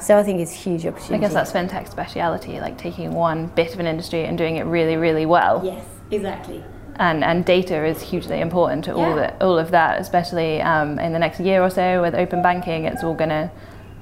[0.00, 1.16] So I think it's a huge opportunity.
[1.16, 4.64] I guess that's fintech speciality, like taking one bit of an industry and doing it
[4.64, 5.60] really, really well.
[5.62, 6.64] yes, exactly.
[7.00, 9.32] And, and data is hugely important to all, Yeah.
[9.38, 12.84] the, all of that, especially um, in the next year or so with open banking.
[12.84, 13.50] It's all gonna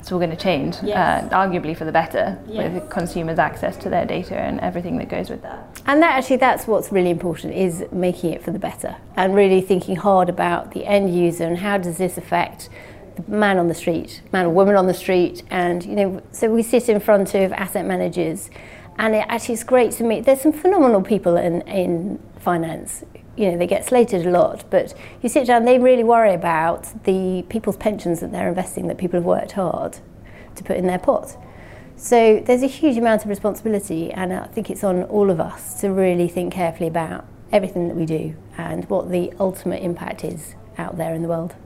[0.01, 1.25] it's all gonna change, Yes.
[1.25, 2.73] uh, arguably for the better, Yes.
[2.73, 5.59] with consumers' access to their data and everything that goes with that.
[5.87, 9.61] And that actually that's what's really important is making it for the better and really
[9.61, 12.69] thinking hard about the end user and how does this affect
[13.17, 16.49] the man on the street, man or woman on the street and you know so
[16.51, 18.51] we sit in front of asset managers
[18.99, 23.05] and it actually is great to meet there's some phenomenal people in in finance
[23.37, 27.05] you know they get slated a lot but you sit down they really worry about
[27.05, 29.99] the people's pensions that they're investing that people have worked hard
[30.55, 31.37] to put in their pot
[31.99, 35.81] so there's a huge amount of responsibility, and I think it's on all of us
[35.81, 40.55] to really think carefully about everything that we do and what the ultimate impact is
[40.79, 41.57] out there in the world.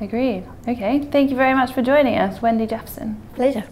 [0.00, 0.44] Agreed.
[0.66, 3.22] Okay, thank you very much for joining us, Wendy Jefferson.
[3.34, 3.64] Pleasure.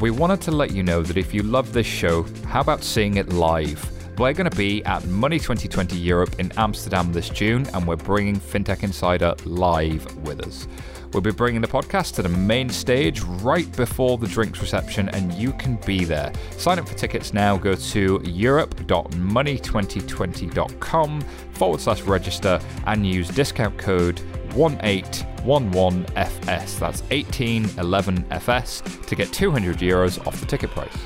[0.00, 3.16] We wanted to let you know that if you love this show, how about seeing
[3.16, 3.90] it live?
[4.18, 8.38] We're going to be at Money 2020 Europe in Amsterdam this June, and we're bringing
[8.40, 10.66] FinTech Insider live with us.
[11.14, 15.32] We'll be bringing the podcast to the main stage right before the drinks reception, and
[15.32, 16.32] you can be there.
[16.58, 17.56] Sign up for tickets now.
[17.56, 21.20] Go to europe.money2020.com
[21.52, 24.16] forward slash register and use discount code
[24.50, 26.78] 1811FS.
[26.80, 30.98] That's 1811FS to get 200 euros off the ticket price.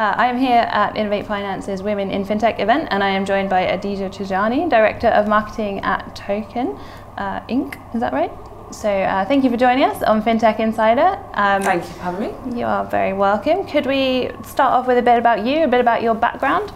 [0.00, 3.50] Uh, I am here at Innovate Finance's Women in FinTech event, and I am joined
[3.50, 6.78] by Adija Chajani, Director of Marketing at Token
[7.20, 7.78] uh, Inc.
[7.94, 8.32] Is that right?
[8.72, 11.18] So uh, thank you for joining us on FinTech Insider.
[11.34, 12.58] Um, Thank you for having me.
[12.58, 13.66] You are very welcome.
[13.66, 16.72] Could we start off with a bit about you, a bit about your background?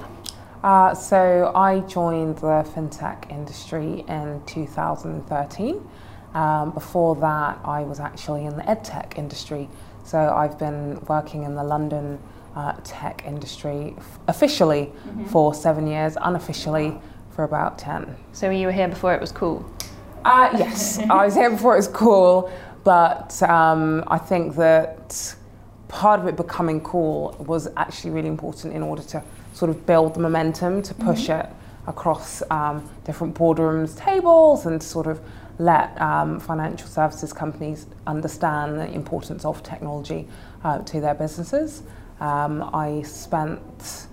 [0.62, 5.88] Uh, so I joined the fintech industry in 2013.
[6.34, 9.68] Um, before that, I was actually in the edtech industry.
[10.04, 12.18] So I've been working in the London
[12.56, 15.24] uh, tech industry f- officially mm-hmm.
[15.26, 16.98] for seven years, unofficially
[17.30, 18.16] for about 10.
[18.32, 19.64] So you were here before it was cool?
[20.24, 22.50] Uh, yes, I was here before it was cool,
[22.82, 25.36] but um, I think that
[25.88, 30.14] part of it becoming cool was actually really important in order to sort of build
[30.14, 31.46] the momentum to push mm-hmm.
[31.46, 31.54] it
[31.86, 35.20] across um, different boardrooms, tables, and sort of
[35.58, 40.26] let um, financial services companies understand the importance of technology
[40.64, 41.82] uh, to their businesses.
[42.20, 44.06] Um, I spent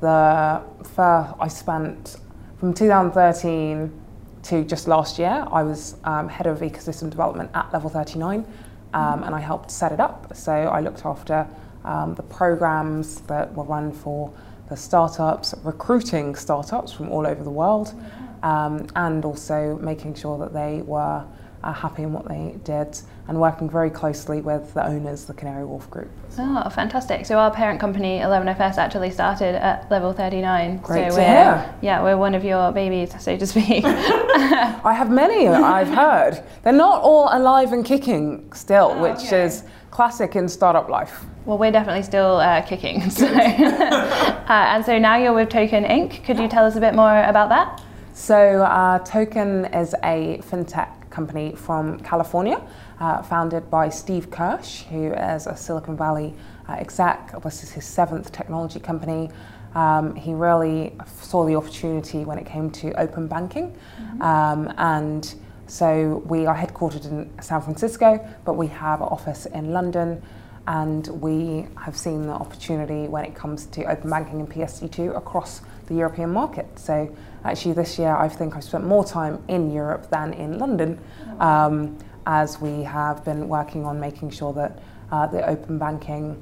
[0.00, 2.16] the first, I spent
[2.60, 4.04] from 2013
[4.44, 8.46] to just last year, I was um, head of ecosystem development at Level 39
[8.94, 10.34] um, and I helped set it up.
[10.34, 11.46] So I looked after
[11.84, 14.32] um, the programs that were run for
[14.68, 17.94] the startups, recruiting startups from all over the world,
[18.42, 21.24] um, and also making sure that they were
[21.64, 25.64] uh, happy in what they did and working very closely with the owners, the Canary
[25.64, 26.08] Wharf Group.
[26.38, 27.26] Oh, fantastic.
[27.26, 30.78] So our parent company, 11FS, actually started at level 39.
[30.78, 31.74] Great so to hear.
[31.82, 33.84] Yeah, we're one of your babies, so to speak.
[33.84, 36.42] I have many, I've heard.
[36.62, 39.44] They're not all alive and kicking still, oh, which okay.
[39.44, 41.24] is classic in startup life.
[41.44, 43.02] Well, we're definitely still uh, kicking.
[43.10, 43.26] So.
[43.26, 46.24] uh, and so now you're with Token Inc.
[46.24, 47.82] Could you tell us a bit more about that?
[48.14, 52.60] So, uh, Token is a fintech company from California,
[53.00, 56.34] uh, founded by Steve Kirsch, who is a Silicon Valley
[56.68, 57.40] uh, exec.
[57.42, 59.30] This is his seventh technology company.
[59.74, 63.70] Um, he really saw the opportunity when it came to open banking.
[64.00, 64.22] Mm-hmm.
[64.22, 65.34] Um, and
[65.66, 70.22] so we are headquartered in San Francisco, but we have an office in London.
[70.66, 75.62] And we have seen the opportunity when it comes to open banking and PSD2 across
[75.86, 76.66] the European market.
[76.78, 81.00] So actually this year I think I've spent more time in Europe than in London
[81.40, 81.96] um,
[82.28, 84.78] as we have been working on making sure that
[85.10, 86.40] uh, the open banking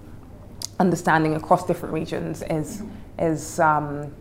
[0.80, 2.82] understanding across different regions is,
[3.20, 4.12] is um,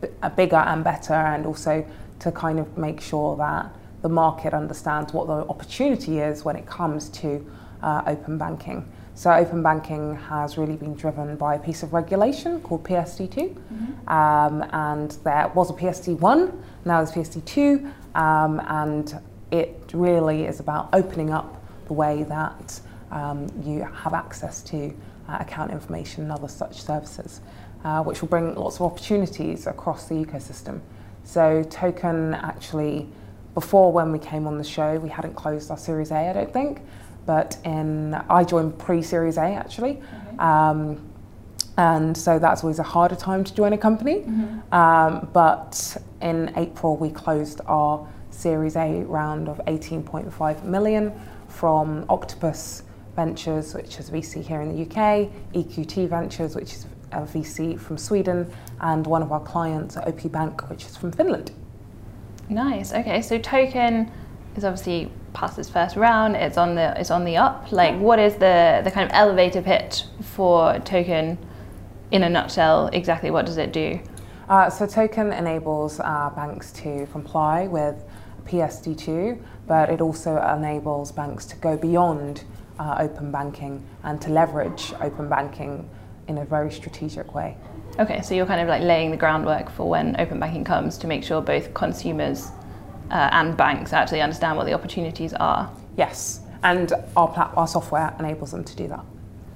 [0.00, 1.86] b- bigger and better and also
[2.18, 6.66] to kind of make sure that the market understands what the opportunity is when it
[6.66, 7.46] comes to
[7.82, 8.90] uh, open banking.
[9.14, 14.08] So open banking has really been driven by a piece of regulation called PSD2, mm-hmm.
[14.08, 16.52] um, and there was a PSD1,
[16.86, 22.80] now there's PSD2, um, and it really is about opening up the way that
[23.10, 24.92] um, you have access to
[25.28, 27.40] uh, account information and other such services,
[27.84, 30.80] uh, which will bring lots of opportunities across the ecosystem.
[31.24, 33.08] So Token actually,
[33.54, 36.52] before when we came on the show, we hadn't closed our Series A, I don't
[36.52, 36.80] think
[37.26, 39.92] but in I joined pre-Series A actually.
[39.92, 40.36] Okay.
[40.38, 41.10] Um,
[41.76, 44.20] and so that's always a harder time to join a company.
[44.20, 44.74] Mm-hmm.
[44.74, 51.12] Um, but in April, we closed our Series A round of 18.5 million
[51.48, 52.82] from Octopus
[53.16, 57.96] Ventures, which is VC here in the UK, EQT Ventures, which is a VC from
[57.96, 61.52] Sweden, and one of our clients, OP Bank, which is from Finland.
[62.48, 62.92] Nice.
[62.92, 64.10] Okay, so Token
[64.56, 66.36] is obviously past its first round.
[66.36, 67.70] It's on the it's on the up.
[67.72, 71.38] Like, what is the the kind of elevator pitch for Token?
[72.10, 73.98] In a nutshell, exactly what does it do?
[74.48, 78.04] Uh, so Token enables uh, banks to comply with
[78.46, 82.44] PSD2, but it also enables banks to go beyond
[82.78, 85.88] uh, open banking and to leverage open banking
[86.28, 87.56] in a very strategic way.
[87.98, 91.06] Okay, so you're kind of like laying the groundwork for when open banking comes to
[91.06, 92.50] make sure both consumers
[93.10, 95.70] uh, and banks actually understand what the opportunities are.
[95.96, 99.04] Yes, and our, our software enables them to do that.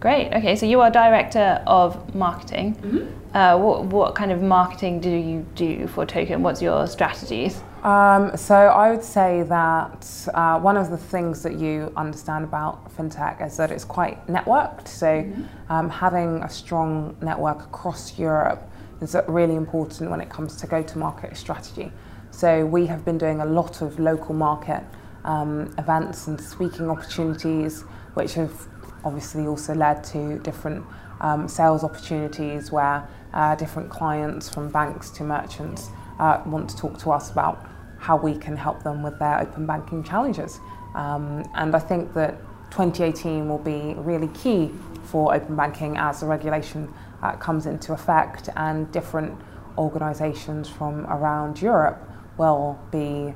[0.00, 0.32] Great.
[0.32, 2.76] Okay, so you are director of marketing.
[2.76, 3.37] Mm-hmm.
[3.37, 6.40] Uh, what, what kind of marketing do you do for Token?
[6.42, 7.61] What's your strategies?
[7.82, 12.96] Um, so I would say that uh, one of the things that you understand about
[12.96, 14.87] fintech is that it's quite networked.
[14.87, 15.72] So mm-hmm.
[15.72, 18.62] um, having a strong network across Europe
[19.00, 21.90] is really important when it comes to go-to-market strategy.
[22.30, 24.84] So we have been doing a lot of local market
[25.24, 27.82] um, events and speaking opportunities,
[28.14, 28.52] which have
[29.04, 30.84] obviously also led to different
[31.20, 36.99] um, sales opportunities where uh, different clients from banks to merchants uh, want to talk
[36.99, 37.66] to us about
[37.99, 40.61] how we can help them with their open banking challenges.
[40.94, 42.38] Um, and I think that
[42.70, 44.70] 2018 will be really key
[45.05, 46.92] for open banking as the regulation
[47.22, 49.38] uh, comes into effect and different
[49.76, 53.34] organisations from around Europe will be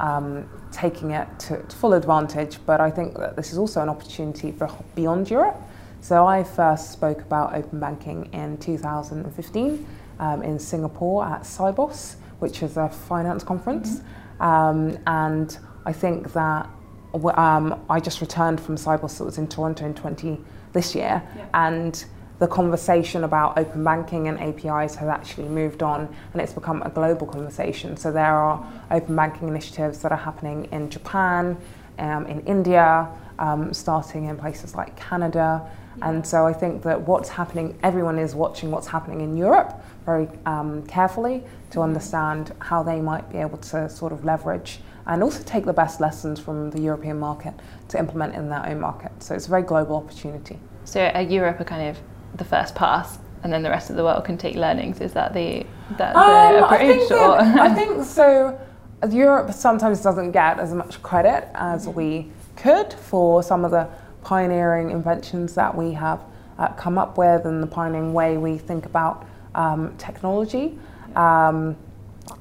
[0.00, 3.88] um, taking it to, to, full advantage, but I think that this is also an
[3.88, 5.56] opportunity for beyond Europe.
[6.00, 9.86] So I first spoke about open banking in 2015
[10.20, 13.96] um, in Singapore at Sibos, which is a finance conference.
[13.96, 14.42] Mm-hmm.
[14.42, 16.68] Um, and I think that
[17.14, 20.38] um, I just returned from Sibos that was in Toronto in 20
[20.72, 21.48] this year, yeah.
[21.54, 22.04] and
[22.38, 26.90] the conversation about open banking and APIs has actually moved on and it's become a
[26.90, 27.96] global conversation.
[27.96, 31.56] So there are open banking initiatives that are happening in Japan,
[31.98, 33.08] um, in India,
[33.38, 35.68] um, starting in places like Canada.
[36.00, 39.74] And so I think that what's happening, everyone is watching what's happening in Europe
[40.06, 45.22] very um, carefully to understand how they might be able to sort of leverage and
[45.22, 47.54] also take the best lessons from the European market
[47.88, 49.10] to implement in their own market.
[49.22, 50.58] So it's a very global opportunity.
[50.84, 51.98] So Europe a kind of
[52.34, 55.00] the first pass and then the rest of the world can take learnings?
[55.00, 55.64] Is that the,
[55.96, 57.10] that um, the approach?
[57.12, 58.60] I I think so.
[59.08, 63.88] Europe sometimes doesn't get as much credit as we could for some of the
[64.24, 66.20] pioneering inventions that we have
[66.58, 69.24] uh, come up with and the pioneering way we think about
[69.54, 70.76] um, technology.
[71.14, 71.76] Um,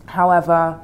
[0.08, 0.82] however,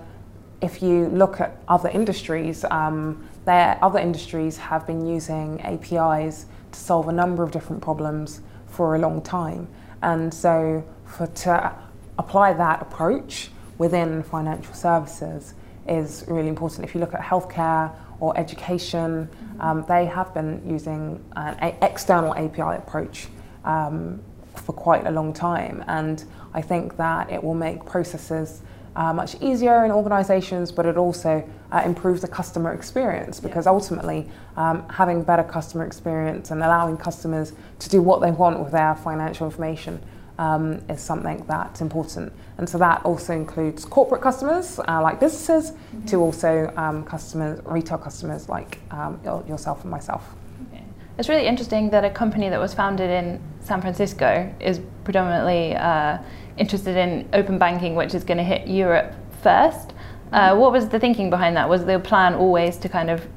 [0.61, 6.79] if you look at other industries, um, there other industries have been using APIs to
[6.79, 8.41] solve a number of different problems
[8.74, 9.67] for a long time,
[10.01, 11.76] and so for to
[12.17, 15.53] apply that approach within financial services
[15.88, 16.84] is really important.
[16.88, 22.78] If you look at healthcare or education, um, they have been using an external API
[22.78, 23.28] approach
[23.63, 24.21] um,
[24.55, 28.61] for quite a long time, and I think that it will make processes
[28.95, 33.71] uh, much easier in organizations, but it also uh, improves the customer experience because yeah.
[33.71, 38.71] ultimately um, having better customer experience and allowing customers to do what they want with
[38.71, 39.99] their financial information
[40.37, 42.33] um, is something that's important.
[42.57, 46.05] And so that also includes corporate customers uh, like businesses mm-hmm.
[46.05, 50.23] to also um, customers, retail customers like um, yourself and myself.
[50.69, 50.83] Okay.
[51.17, 56.17] It's really interesting that a company that was founded in San Francisco is predominantly uh,
[56.57, 59.93] interested in open banking, which is going to hit Europe first.
[60.31, 61.69] Uh, what was the thinking behind that?
[61.69, 63.27] Was the plan always to kind of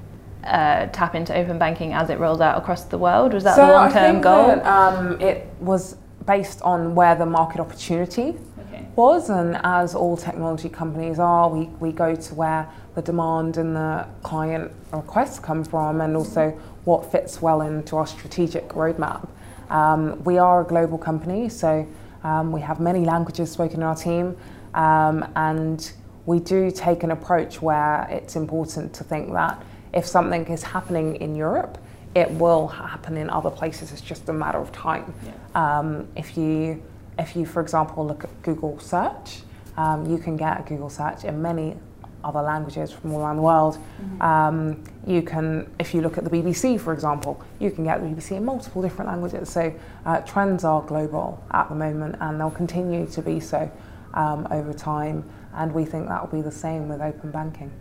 [0.45, 3.35] uh, tap into open banking as it rolls out across the world?
[3.35, 4.47] Was that so the long term goal?
[4.49, 5.97] That, um, it was
[6.27, 8.37] based on where the market opportunity
[8.69, 8.87] okay.
[8.97, 13.77] was, and as all technology companies are, we, we go to where the demand and
[13.77, 16.51] the client requests come from, and also
[16.85, 19.29] what fits well into our strategic roadmap.
[19.69, 21.87] Um, we are a global company, so
[22.23, 24.37] um, we have many languages spoken in our team,
[24.75, 25.93] um, and
[26.27, 29.63] we do take an approach where it's important to think that
[29.93, 31.79] if something is happening in Europe,
[32.15, 33.93] it will happen in other places.
[33.93, 35.15] It's just a matter of time.
[35.25, 35.79] Yeah.
[35.79, 36.83] Um, if you,
[37.19, 39.43] if you, for example, look at Google search,
[39.77, 41.77] um, you can get a Google search in many
[42.25, 43.77] other languages from all around the world.
[43.77, 44.23] Mm-hmm.
[44.23, 48.07] Um, you can, if you look at the BBC, for example, you can get the
[48.07, 49.49] BBC in multiple different languages.
[49.49, 49.73] So
[50.05, 53.71] uh, trends are global at the moment, and they'll continue to be so
[54.15, 55.25] um, over time.
[55.55, 57.73] And we think that will be the same with open banking.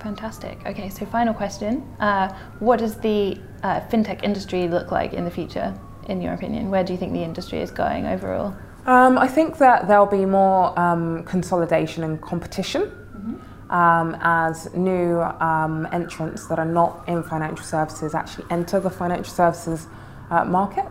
[0.00, 0.58] Fantastic.
[0.64, 5.30] Okay, so final question: uh, What does the uh, fintech industry look like in the
[5.30, 5.74] future,
[6.08, 6.70] in your opinion?
[6.70, 8.54] Where do you think the industry is going overall?
[8.86, 12.90] Um, I think that there'll be more um, consolidation and competition
[13.70, 19.32] um, as new um, entrants that are not in financial services actually enter the financial
[19.32, 19.86] services
[20.30, 20.86] uh, market.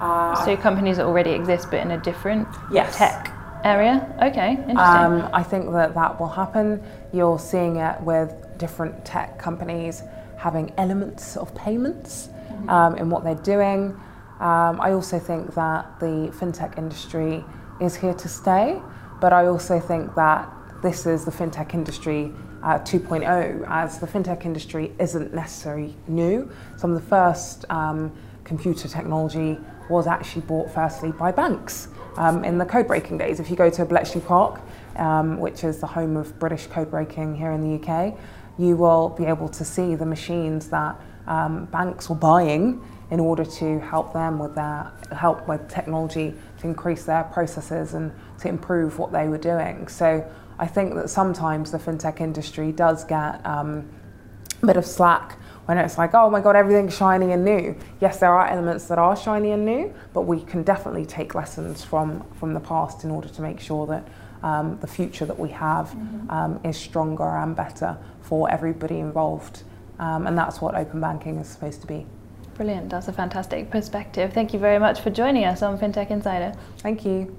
[0.00, 2.96] Uh, so companies that already exist but in a different yes.
[2.96, 3.32] tech
[3.64, 4.14] area?
[4.22, 4.76] Okay, interesting.
[4.76, 6.82] Um, I think that that will happen.
[7.12, 10.02] You're seeing it with different tech companies
[10.36, 12.68] having elements of payments mm-hmm.
[12.68, 13.98] um, in what they're doing.
[14.38, 17.42] Um, I also think that the fintech industry
[17.80, 18.80] is here to stay,
[19.20, 20.52] but I also think that
[20.86, 22.32] this is the fintech industry
[22.62, 26.48] uh, 2.0, as the fintech industry isn't necessarily new.
[26.76, 29.58] Some of the first um, computer technology
[29.90, 33.40] was actually bought firstly by banks um, in the code breaking days.
[33.40, 34.60] If you go to Bletchley Park,
[34.94, 38.16] um, which is the home of British code breaking here in the UK,
[38.56, 42.80] you will be able to see the machines that um, banks were buying
[43.10, 48.12] in order to help them with their help with technology to increase their processes and
[48.38, 49.88] to improve what they were doing.
[49.88, 50.24] So
[50.58, 53.88] I think that sometimes the fintech industry does get um,
[54.62, 57.76] a bit of slack when it's like, oh my god, everything's shiny and new.
[58.00, 61.84] Yes, there are elements that are shiny and new, but we can definitely take lessons
[61.84, 64.08] from from the past in order to make sure that
[64.42, 66.30] um, the future that we have mm-hmm.
[66.30, 69.64] um, is stronger and better for everybody involved.
[69.98, 72.06] Um, and that's what open banking is supposed to be.
[72.54, 74.32] Brilliant, that's a fantastic perspective.
[74.32, 76.54] Thank you very much for joining us on FinTech Insider.
[76.78, 77.36] Thank you.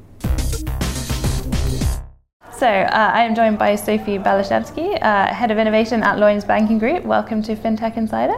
[2.55, 6.79] So uh, I am joined by Sophie Balashevsky, uh, Head of Innovation at Lloyds Banking
[6.79, 7.03] Group.
[7.05, 8.37] Welcome to FinTech Insider.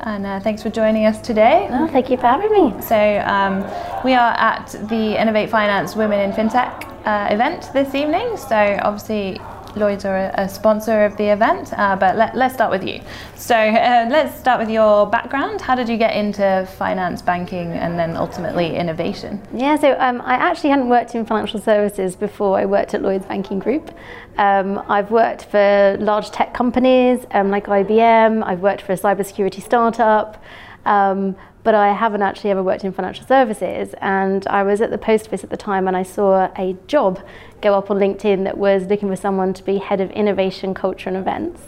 [0.00, 1.68] And uh, thanks for joining us today.
[1.70, 2.80] Oh, thank you for having me.
[2.80, 3.64] So um,
[4.04, 8.36] we are at the Innovate Finance Women in FinTech uh, event this evening.
[8.36, 9.40] So obviously
[9.76, 13.00] Lloyd's are a, sponsor of the event, uh, but let, us start with you.
[13.36, 15.60] So uh, let's start with your background.
[15.60, 19.40] How did you get into finance, banking, and then ultimately innovation?
[19.54, 23.26] Yeah, so um, I actually hadn't worked in financial services before I worked at Lloyd's
[23.26, 23.94] Banking Group.
[24.38, 29.62] Um, I've worked for large tech companies um, like IBM, I've worked for a cybersecurity
[29.62, 30.42] startup.
[30.86, 33.94] Um, but I haven't actually ever worked in financial services.
[34.00, 37.20] And I was at the post office at the time and I saw a job
[37.60, 41.08] go up on LinkedIn that was looking for someone to be head of innovation, culture,
[41.08, 41.60] and events.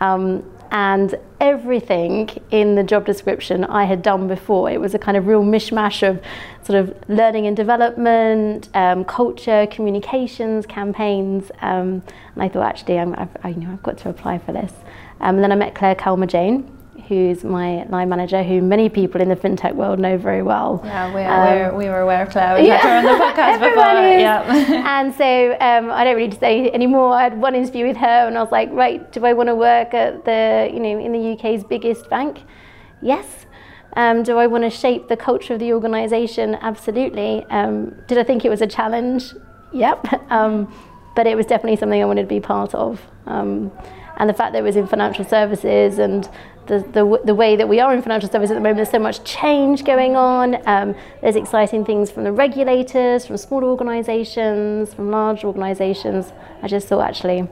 [0.00, 4.70] Um, and everything in the job description I had done before.
[4.70, 6.20] It was a kind of real mishmash of
[6.62, 11.50] sort of learning and development, um, culture, communications, campaigns.
[11.62, 12.02] Um,
[12.34, 14.72] and I thought, actually, I, know, I've got to apply for this.
[15.20, 16.68] Um, and then I met Claire Calmejane,
[17.08, 20.80] who's my line manager, who many people in the fintech world know very well.
[20.84, 22.60] Yeah, we, um, we were aware of Claire.
[22.60, 22.76] We yeah.
[22.76, 24.04] had her on the podcast before.
[24.04, 24.20] Is.
[24.20, 24.98] Yeah.
[25.00, 27.14] and so um, I don't really need to say anymore.
[27.14, 29.54] I had one interview with her, and I was like, right, do I want to
[29.54, 32.42] work at the, you know, in the UK's biggest bank?
[33.00, 33.46] Yes.
[33.94, 36.56] Um, do I want to shape the culture of the organisation?
[36.56, 37.44] Absolutely.
[37.46, 39.34] Um, did I think it was a challenge?
[39.72, 40.06] Yep.
[40.30, 40.72] Um,
[41.16, 43.02] but it was definitely something I wanted to be part of.
[43.26, 43.72] Um,
[44.18, 46.28] and the fact that it was in financial services and
[46.68, 48.98] the, the, the way that we are in financial services at the moment, there's so
[48.98, 50.56] much change going on.
[50.66, 56.32] Um, there's exciting things from the regulators, from small organisations, from large organisations.
[56.62, 57.48] I just thought actually,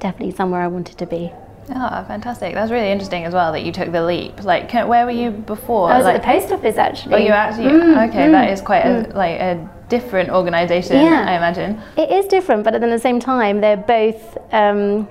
[0.00, 1.32] definitely somewhere I wanted to be.
[1.70, 2.52] Oh, fantastic!
[2.52, 4.44] That's really interesting as well that you took the leap.
[4.44, 5.90] Like, can, where were you before?
[5.90, 7.14] I was like, at the post office actually.
[7.14, 7.68] Oh, you actually?
[7.68, 9.10] Mm, okay, mm, that is quite mm.
[9.10, 11.24] a, like a different organisation, yeah.
[11.26, 11.80] I imagine.
[11.96, 14.36] It is different, but at the same time, they're both.
[14.52, 15.08] Um,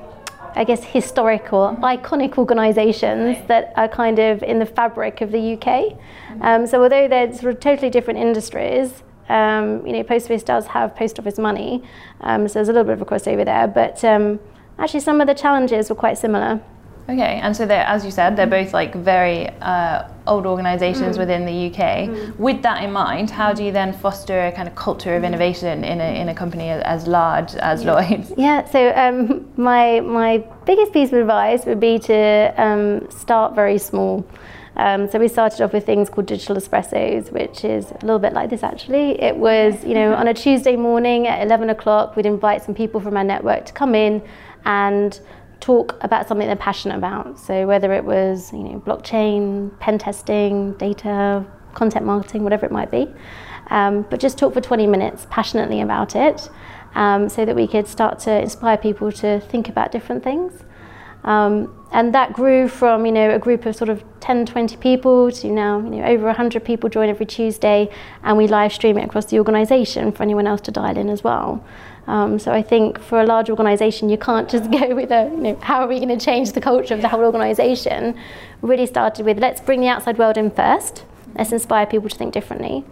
[0.56, 5.97] I guess, historical, iconic organisations that are kind of in the fabric of the UK.
[6.41, 10.68] Um, so although they're sort of totally different industries, um, you know, Post Office does
[10.68, 11.84] have post office money,
[12.22, 13.68] um, so there's a little bit of a crossover there.
[13.68, 14.39] But um,
[14.78, 16.62] actually, some of the challenges were quite similar.
[17.10, 21.20] Okay, and so they're, as you said, they're both like very uh, old organisations mm.
[21.20, 22.08] within the UK.
[22.08, 22.38] Mm.
[22.38, 25.84] With that in mind, how do you then foster a kind of culture of innovation
[25.84, 27.93] in a, in a company as large as yeah.
[27.93, 28.34] Lloyd's?
[28.43, 33.78] Yeah, so um, my, my biggest piece of advice would be to um, start very
[33.78, 34.26] small.
[34.76, 38.34] Um, so we started off with things called digital espressos, which is a little bit
[38.34, 39.22] like this actually.
[39.22, 43.01] It was, you know, on a Tuesday morning at 11 o'clock, we'd invite some people
[43.01, 44.22] from our network to come in
[44.66, 45.20] and
[45.64, 47.39] talk about something they're passionate about.
[47.39, 52.91] So whether it was you know blockchain, pen testing, data, content marketing, whatever it might
[52.91, 53.07] be,
[53.70, 56.49] um, but just talk for 20 minutes passionately about it,
[56.95, 60.64] um, so that we could start to inspire people to think about different things.
[61.24, 65.32] Um, and that grew from you know a group of sort of 10 20 people
[65.32, 67.89] to now you know over 100 people join every tuesday
[68.24, 71.24] and we live stream it across the organization for anyone else to dial in as
[71.24, 71.64] well
[72.08, 75.38] um, so I think for a large organisation, you can't just go with a, you
[75.38, 78.18] know, how are we going to change the culture of the whole organisation?
[78.62, 81.06] Really started with let's bring the outside world in first.
[81.36, 82.84] Let's inspire people to think differently.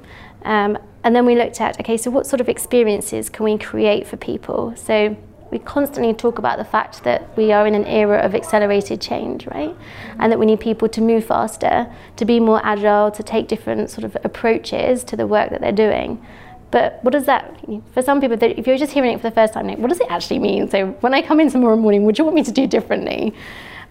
[0.44, 4.08] Um, and then we looked at, okay, so what sort of experiences can we create
[4.08, 4.76] for people?
[4.76, 5.16] So
[5.52, 9.46] we constantly talk about the fact that we are in an era of accelerated change,
[9.48, 9.76] right?
[10.18, 13.90] And that we need people to move faster, to be more agile, to take different
[13.90, 16.26] sort of approaches to the work that they're doing.
[16.72, 17.60] But what does that,
[17.94, 20.00] for some people, if you're just hearing it for the first time, like, what does
[20.00, 20.70] it actually mean?
[20.70, 23.34] So when I come in tomorrow morning, would you want me to do differently?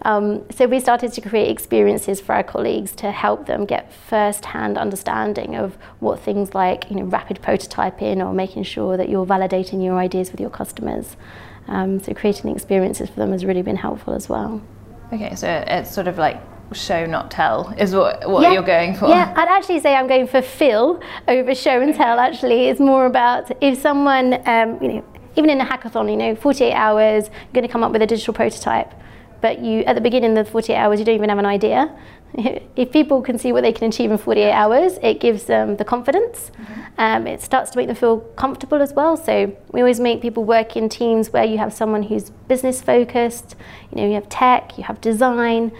[0.03, 4.77] Um, so we started to create experiences for our colleagues to help them get first-hand
[4.77, 9.83] understanding of what things like you know, rapid prototyping or making sure that you're validating
[9.83, 11.15] your ideas with your customers.
[11.67, 14.59] Um, so creating experiences for them has really been helpful as well.
[15.13, 16.41] Okay, so it's sort of like
[16.73, 18.51] show not tell is what what yeah.
[18.51, 19.09] you're going for.
[19.09, 22.19] Yeah, I'd actually say I'm going for feel over show and tell.
[22.19, 25.05] Actually, it's more about if someone, um, you know,
[25.35, 28.07] even in a hackathon, you know, 48 hours, you're going to come up with a
[28.07, 28.93] digital prototype,
[29.41, 31.95] but you at the beginning of the 48 hours, you don't even have an idea.
[32.77, 35.83] If people can see what they can achieve in 48 hours, it gives them the
[35.83, 36.49] confidence.
[36.49, 36.81] Mm-hmm.
[36.97, 39.17] Um, it starts to make them feel comfortable as well.
[39.17, 43.55] So we always make people work in teams where you have someone who's business focused.
[43.91, 45.73] You know, you have tech, you have design,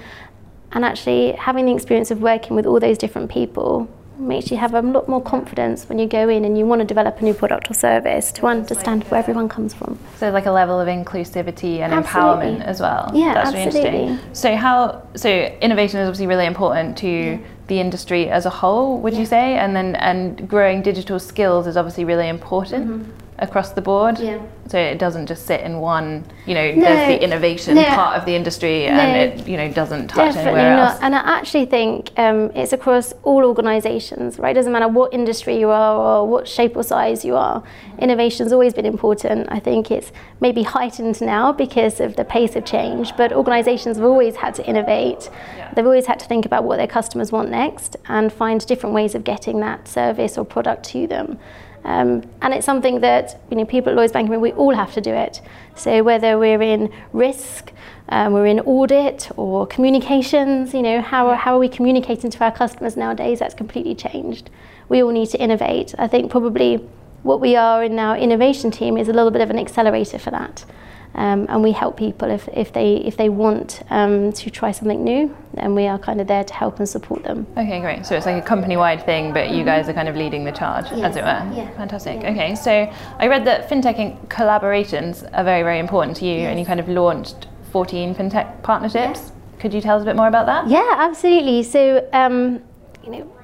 [0.72, 3.89] and actually, having the experience of working with all those different people
[4.22, 6.86] makes you have a lot more confidence when you go in and you want to
[6.86, 9.97] develop a new product or service to understand where everyone comes from.
[10.17, 12.47] So like a level of inclusivity and absolutely.
[12.47, 13.11] empowerment as well.
[13.13, 13.89] Yeah, That's absolutely.
[13.89, 14.36] Really interesting.
[14.36, 17.39] So how so innovation is obviously really important to yeah.
[17.67, 19.19] the industry as a whole, would yeah.
[19.19, 19.57] you say?
[19.57, 22.88] And then and growing digital skills is obviously really important.
[22.88, 23.11] Mm-hmm.
[23.42, 24.20] Across the board.
[24.20, 24.39] Yeah.
[24.68, 26.82] So it doesn't just sit in one, you know, No.
[26.82, 27.84] there's the innovation No.
[27.86, 28.92] part of the industry No.
[28.94, 30.92] and it, you know, doesn't touch anywhere not.
[30.92, 31.00] else.
[31.02, 34.52] And I actually think um, it's across all organisations, right?
[34.52, 37.64] It Doesn't matter what industry you are or what shape or size you are.
[37.98, 39.48] Innovation's always been important.
[39.52, 44.06] I think it's maybe heightened now because of the pace of change, but organisations have
[44.06, 45.30] always had to innovate.
[45.74, 49.16] They've always had to think about what their customers want next and find different ways
[49.16, 51.39] of getting that service or product to them.
[51.84, 55.02] Um, and it's something that you know, people at Lloyds Banking, we all have to
[55.02, 55.42] do it.
[55.76, 57.72] So whether we're in risk,
[58.10, 62.52] um, we're in audit or communications, you know, how, how are we communicating to our
[62.52, 63.40] customers nowadays?
[63.40, 64.50] That's completely changed.
[64.90, 65.96] We all need to innovate.
[65.98, 66.78] I think probably
[67.24, 70.32] what we are in our innovation team is a little bit of an accelerator for
[70.32, 70.66] that.
[71.14, 75.03] Um, and we help people if, if they if they want um, to try something
[75.03, 77.45] new, and we are kind of there to help and support them.
[77.57, 78.05] Okay, great.
[78.05, 80.86] So it's like a company-wide thing, but you guys are kind of leading the charge,
[80.91, 81.51] as it were.
[81.53, 81.70] Yeah.
[81.76, 82.22] Fantastic.
[82.22, 82.32] Yeah.
[82.32, 82.72] Okay, so
[83.20, 86.88] I read that fintech collaborations are very, very important to you, and you kind of
[86.88, 89.34] launched 14 fintech partnerships.
[89.59, 90.68] Could you tell us a bit more about that?
[90.68, 91.64] Yeah, absolutely.
[91.64, 92.64] So, um,
[93.03, 93.36] you know,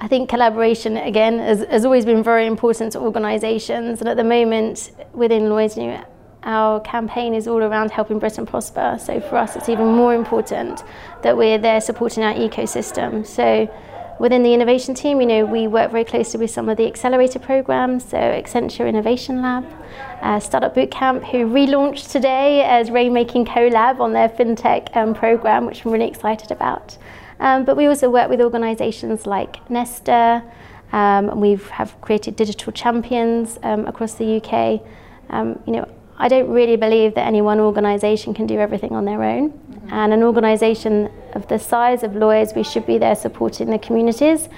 [0.00, 4.24] I think collaboration again has, has always been very important to organisations, and at the
[4.24, 6.04] moment within Lloyd's, know,
[6.42, 8.98] our campaign is all around helping Britain prosper.
[9.00, 10.82] So for us, it's even more important
[11.22, 13.26] that we're there supporting our ecosystem.
[13.26, 13.68] So.
[14.18, 17.38] Within the innovation team, you know, we work very closely with some of the accelerator
[17.38, 19.64] programs, so Accenture Innovation Lab,
[20.22, 25.84] uh, Startup Bootcamp, who relaunched today as Rainmaking CoLab on their fintech um, program, which
[25.84, 26.98] I'm really excited about.
[27.38, 30.42] Um, but we also work with organisations like Nesta.
[30.90, 34.82] Um, we have created digital champions um, across the UK.
[35.30, 35.88] Um, you know,
[36.20, 39.52] I don't really believe that any one organisation can do everything on their own.
[39.90, 44.48] And an organisation of the size of Lloyds, we should be there supporting the communities,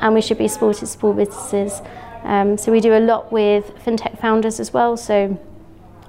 [0.00, 1.82] and we should be supporting small businesses.
[2.22, 4.96] Um, so we do a lot with fintech founders as well.
[4.96, 5.38] So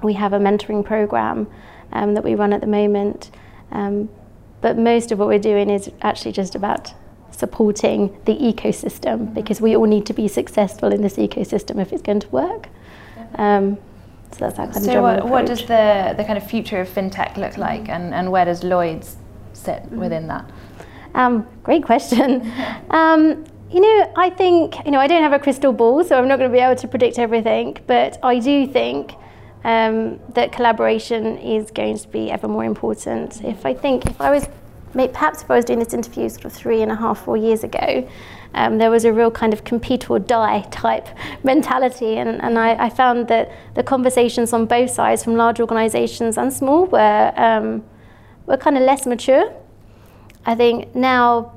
[0.03, 1.47] we have a mentoring program
[1.91, 3.31] um, that we run at the moment.
[3.71, 4.09] Um,
[4.61, 6.93] but most of what we're doing is actually just about
[7.31, 12.01] supporting the ecosystem because we all need to be successful in this ecosystem if it's
[12.01, 12.67] going to work.
[13.35, 13.77] Um,
[14.31, 16.79] so that's our kind of So general what, what does the, the kind of future
[16.81, 19.17] of fintech look like, and, and where does Lloyd's
[19.53, 19.99] sit Mm-hmm.
[19.99, 20.49] within that?
[21.15, 22.51] Um, great question.
[22.91, 26.27] Um, you know, I think, you know, I don't have a crystal ball, so I'm
[26.27, 29.13] not going to be able to predict everything, but I do think
[29.63, 33.43] um, that collaboration is going to be ever more important.
[33.43, 34.47] If I think, if I was,
[34.93, 37.63] perhaps if I was doing this interview sort of three and a half, four years
[37.63, 38.09] ago,
[38.53, 41.07] um, there was a real kind of compete or die type
[41.43, 46.37] mentality, and, and I, I found that the conversations on both sides, from large organisations
[46.37, 47.83] and small, were, um,
[48.45, 49.53] were kind of less mature.
[50.45, 51.53] I think now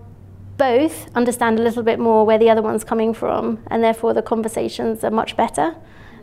[0.59, 4.23] both understand a little bit more where the other one's coming from, and therefore the
[4.23, 5.75] conversations are much better.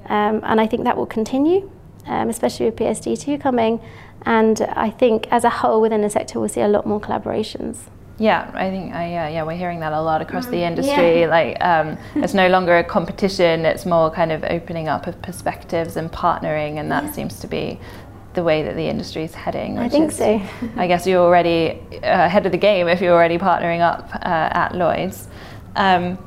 [0.05, 1.69] Um, and I think that will continue,
[2.05, 3.81] um, especially with PSD2 coming.
[4.25, 7.89] And I think as a whole within the sector, we'll see a lot more collaborations.
[8.19, 11.25] Yeah, I think uh, yeah we're hearing that a lot across the industry.
[11.25, 15.95] Like um, it's no longer a competition; it's more kind of opening up of perspectives
[15.95, 17.79] and partnering, and that seems to be
[18.33, 19.79] the way that the industry is heading.
[19.79, 20.41] I think is- so.
[20.75, 24.19] I guess you're already uh, ahead of the game if you're already partnering up uh,
[24.63, 25.27] at Lloyd's.
[25.75, 26.17] Um,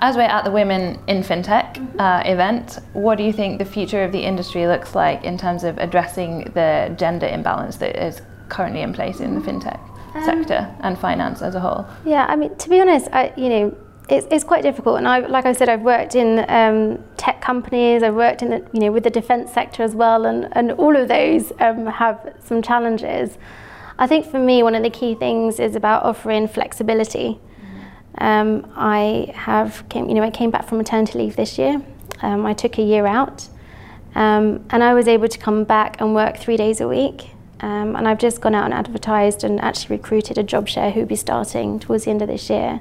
[0.00, 4.02] as we're at the Women in FinTech uh, event, what do you think the future
[4.02, 8.82] of the industry looks like in terms of addressing the gender imbalance that is currently
[8.82, 9.78] in place in the FinTech
[10.12, 11.86] sector and finance as a whole?
[12.04, 13.76] Yeah, I mean, to be honest, I, you know,
[14.08, 14.98] it's, it's quite difficult.
[14.98, 18.02] And I, like I said, I've worked in um, tech companies.
[18.02, 20.96] I've worked in, the, you know, with the defence sector as well, and, and all
[20.96, 23.38] of those um, have some challenges.
[23.98, 27.38] I think for me, one of the key things is about offering flexibility.
[28.18, 31.82] Um, I have came, you know, I came back from maternity leave this year.
[32.20, 33.48] Um, I took a year out,
[34.14, 37.30] um, and I was able to come back and work three days a week.
[37.62, 41.06] Um, and I've just gone out and advertised and actually recruited a job share who'll
[41.06, 42.80] be starting towards the end of this year.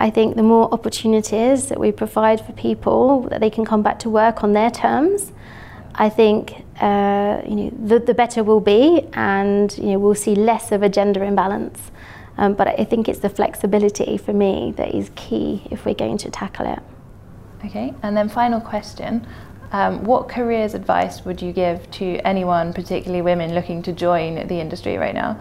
[0.00, 3.98] I think the more opportunities that we provide for people that they can come back
[4.00, 5.32] to work on their terms,
[5.94, 10.36] I think uh, you know the, the better we'll be, and you know we'll see
[10.36, 11.90] less of a gender imbalance.
[12.36, 16.18] Um, but I think it's the flexibility for me that is key if we're going
[16.18, 16.78] to tackle it.
[17.64, 19.26] Okay, and then final question.
[19.70, 24.60] Um, what careers advice would you give to anyone, particularly women, looking to join the
[24.60, 25.38] industry right now?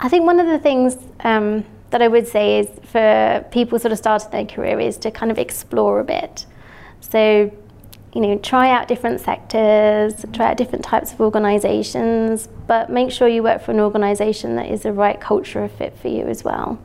[0.00, 3.92] I think one of the things um, that I would say is for people sort
[3.92, 6.44] of starting their career is to kind of explore a bit.
[7.00, 7.50] So,
[8.12, 13.28] you know, try out different sectors, try out different types of organisations, but make sure
[13.28, 16.82] you work for an organisation that is the right cultural fit for you as well.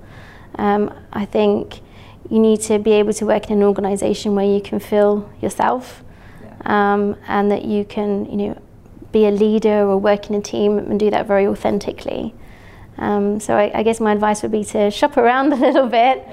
[0.56, 1.82] Um, I think
[2.30, 6.04] you need to be able to work in an organisation where you can feel yourself.
[6.66, 8.62] Um, and that you can, you know,
[9.12, 12.34] be a leader or work in a team and do that very authentically.
[12.98, 16.26] Um, so I, I, guess my advice would be to shop around a little bit.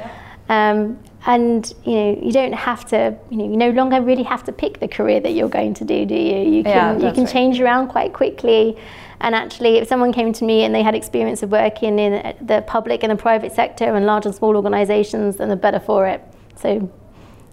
[0.48, 4.44] Um, and you know you don't have to you know you no longer really have
[4.44, 7.12] to pick the career that you're going to do do you you can yeah, you
[7.12, 7.32] can right.
[7.32, 8.76] change around quite quickly
[9.20, 12.62] and actually if someone came to me and they had experience of working in the
[12.66, 16.22] public and the private sector and large and small organizations then they're better for it
[16.54, 16.90] so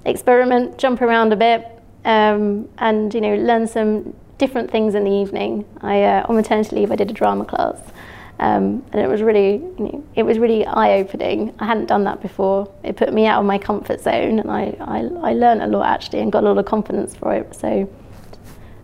[0.05, 1.74] experiment jump around a bit
[2.05, 6.77] um, and you know learn some different things in the evening I uh, on maternity
[6.77, 7.79] leave I did a drama class
[8.39, 11.55] um, and it was really, you know, it was really eye-opening.
[11.59, 12.71] I hadn't done that before.
[12.83, 14.99] It put me out of my comfort zone, and I, I,
[15.29, 17.55] I learned a lot actually, and got a lot of confidence for it.
[17.55, 17.89] So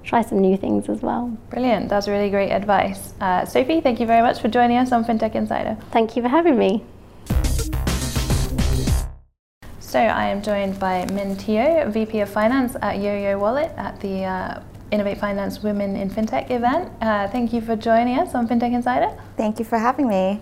[0.03, 1.37] try some new things as well.
[1.49, 1.89] Brilliant.
[1.89, 3.13] That's really great advice.
[3.19, 5.77] Uh, Sophie, thank you very much for joining us on FinTech Insider.
[5.91, 6.83] Thank you for having me.
[9.91, 14.23] So I am joined by Min Teo, VP of Finance at YoYo Wallet at the
[14.23, 16.89] uh, Innovate Finance Women in FinTech event.
[17.01, 19.11] Uh, thank you for joining us on FinTech Insider.
[19.35, 20.39] Thank you for having me.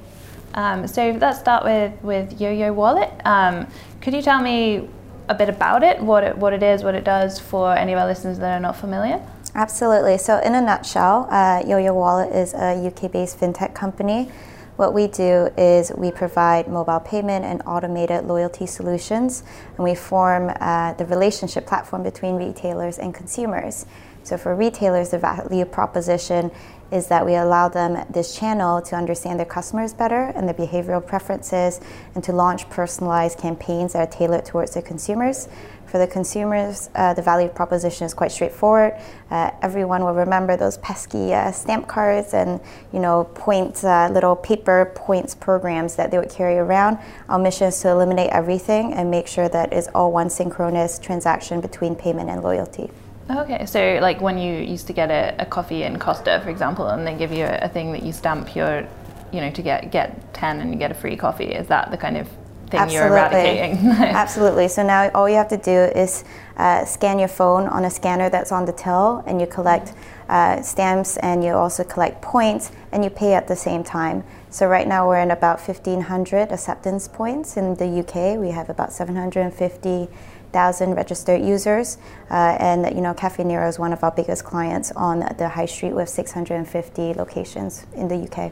[0.53, 3.09] Um, so let's start with, with YoYo Wallet.
[3.25, 3.65] Um,
[4.01, 4.87] could you tell me
[5.29, 7.97] a bit about it, what it, what it is, what it does for any of
[7.97, 9.19] our listeners that are not familiar?
[9.55, 10.19] Absolutely.
[10.19, 14.31] So in a nutshell, uh, YoYo Wallet is a UK-based FinTech company.
[14.79, 19.43] What we do is we provide mobile payment and automated loyalty solutions,
[19.75, 23.85] and we form uh, the relationship platform between retailers and consumers.
[24.23, 26.49] So for retailers, the value proposition
[26.93, 31.05] is that we allow them this channel to understand their customers better and their behavioral
[31.05, 31.81] preferences
[32.15, 35.49] and to launch personalized campaigns that are tailored towards their consumers.
[35.89, 38.93] For the consumers, uh, the value proposition is quite straightforward.
[39.31, 42.61] Uh, everyone will remember those pesky uh, stamp cards and
[42.93, 46.99] you know point uh, little paper points programs that they would carry around.
[47.27, 51.59] Our mission is to eliminate everything and make sure that it's all one synchronous transaction
[51.59, 52.91] between payment and loyalty.
[53.27, 56.87] Okay, so like when you used to get a, a coffee in Costa, for example,
[56.87, 58.87] and they give you a, a, thing that you stamp your,
[59.31, 61.51] you know, to get get ten and you get a free coffee.
[61.51, 62.27] Is that the kind of
[62.69, 63.07] thing Absolutely.
[63.07, 63.87] you're eradicating?
[63.91, 64.67] Absolutely.
[64.67, 66.23] So now all you have to do is
[66.57, 69.93] uh, scan your phone on a scanner that's on the till, and you collect
[70.29, 74.23] uh, stamps, and you also collect points, and you pay at the same time.
[74.51, 78.39] So right now we're in about 1,500 acceptance points in the UK.
[78.39, 80.07] We have about 750
[80.51, 81.97] thousand registered users,
[82.31, 85.65] uh, and you know Caffè Nero is one of our biggest clients on the high
[85.65, 88.51] street with 650 locations in the UK.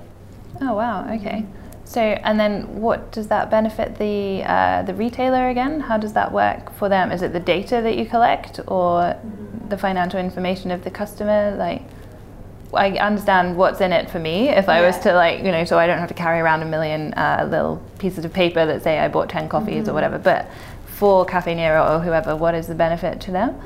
[0.62, 1.12] Oh wow!
[1.16, 1.46] Okay.
[1.88, 5.80] So and then what does that benefit the uh, the retailer again?
[5.80, 7.12] How does that work for them?
[7.12, 9.16] Is it the data that you collect or
[9.70, 11.56] the financial information of the customer?
[11.56, 11.84] Like.
[12.74, 15.80] I understand what's in it for me if I was to like you know so
[15.80, 19.00] I don't have to carry around a million uh, little pieces of paper that say
[19.00, 19.90] I bought 10 coffees mm-hmm.
[19.90, 20.52] or whatever but
[20.98, 23.62] for Caffè Nero or whoever, what is the benefit to them?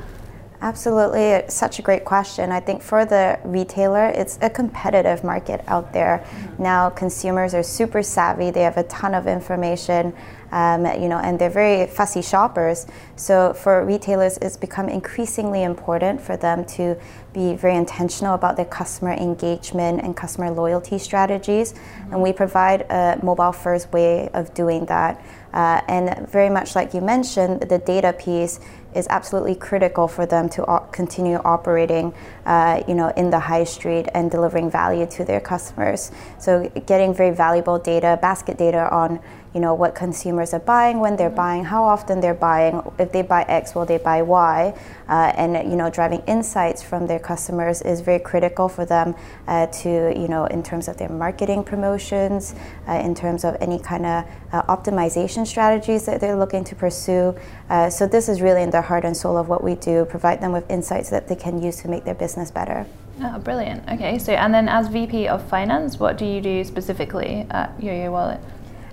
[0.62, 2.52] Absolutely, it's such a great question.
[2.52, 6.24] I think for the retailer, it's a competitive market out there.
[6.56, 10.14] Now, consumers are super savvy, they have a ton of information.
[10.52, 12.86] Um, you know, and they're very fussy shoppers.
[13.16, 16.94] So for retailers, it's become increasingly important for them to
[17.32, 21.72] be very intentional about their customer engagement and customer loyalty strategies.
[21.72, 22.12] Mm-hmm.
[22.12, 25.24] And we provide a mobile-first way of doing that.
[25.54, 28.60] Uh, and very much like you mentioned, the data piece
[28.94, 32.14] is absolutely critical for them to continue operating,
[32.46, 36.10] uh, you know, in the high street and delivering value to their customers.
[36.38, 39.20] So getting very valuable data, basket data on
[39.54, 43.22] you know what consumers are buying when they're buying how often they're buying if they
[43.22, 44.74] buy x will they buy y
[45.08, 49.14] uh, and you know driving insights from their customers is very critical for them
[49.48, 52.54] uh, to you know in terms of their marketing promotions
[52.88, 57.34] uh, in terms of any kind of uh, optimization strategies that they're looking to pursue
[57.68, 60.40] uh, so this is really in the heart and soul of what we do provide
[60.40, 62.86] them with insights that they can use to make their business better
[63.20, 63.86] Oh, brilliant.
[63.88, 68.10] Okay, so and then as VP of Finance, what do you do specifically at YoYo
[68.10, 68.40] Wallet?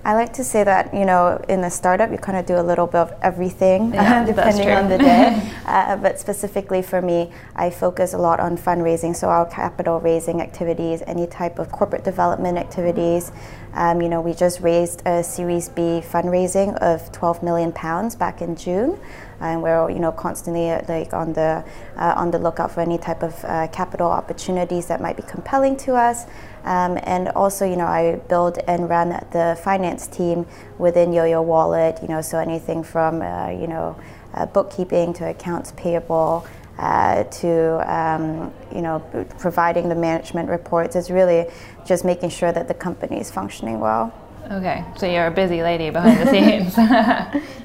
[0.06, 2.64] I like to say that you know in a startup you kind of do a
[2.64, 5.52] little bit of everything yeah, depending on the day.
[5.66, 10.42] uh, but specifically for me, I focus a lot on fundraising, so our capital raising
[10.42, 13.32] activities, any type of corporate development activities.
[13.74, 18.42] Um, you know, we just raised a Series B fundraising of 12 million pounds back
[18.42, 19.00] in June
[19.42, 21.64] and we're you know constantly uh, like on the
[21.98, 25.78] uh, on the lookout for any type of uh, capital opportunities that might be compelling
[25.78, 26.26] to us.
[26.64, 30.46] Um, and also, you know, I build and run the finance team
[30.78, 32.00] within YoYo Wallet.
[32.02, 34.00] You know, so anything from uh, you know
[34.34, 36.46] uh, bookkeeping to accounts payable.
[36.78, 39.00] Uh, to um, you know
[39.38, 41.46] providing the management reports is really
[41.86, 44.14] just making sure that the company is functioning well.
[44.52, 46.74] Okay, so you're a busy lady behind the scenes.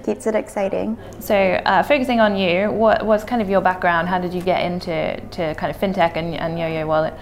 [0.05, 0.99] Keeps it exciting.
[1.19, 4.09] So, uh, focusing on you, what was kind of your background?
[4.09, 7.15] How did you get into to kind of fintech and, and Yo-Yo Wallet?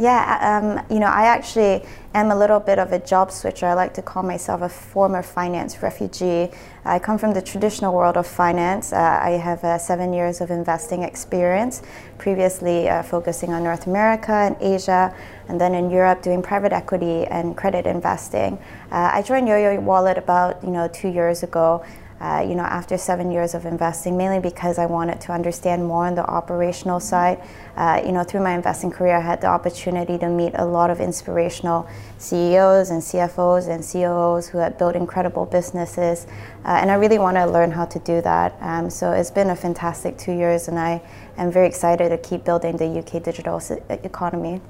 [0.00, 1.84] Yeah, um, you know, I actually
[2.14, 3.66] am a little bit of a job switcher.
[3.66, 6.48] I like to call myself a former finance refugee.
[6.86, 8.94] I come from the traditional world of finance.
[8.94, 11.82] Uh, I have uh, seven years of investing experience,
[12.16, 15.14] previously uh, focusing on North America and Asia,
[15.48, 18.56] and then in Europe doing private equity and credit investing.
[18.90, 21.84] Uh, I joined Yo-Yo Wallet about you know two years ago
[22.20, 26.06] uh, you know, after seven years of investing, mainly because I wanted to understand more
[26.06, 27.40] on the operational side.
[27.76, 30.90] Uh, you know, through my investing career, I had the opportunity to meet a lot
[30.90, 36.26] of inspirational CEOs and CFOs and COOs who had built incredible businesses,
[36.64, 38.54] uh, and I really want to learn how to do that.
[38.60, 41.00] Um, so it's been a fantastic two years, and I
[41.38, 44.60] am very excited to keep building the UK digital economy.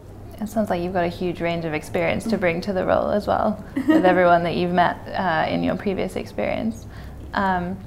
[0.40, 3.10] It sounds like you've got a huge range of experience to bring to the role
[3.10, 6.86] as well, with everyone that you've met uh, in your previous experience.
[7.34, 7.78] Um,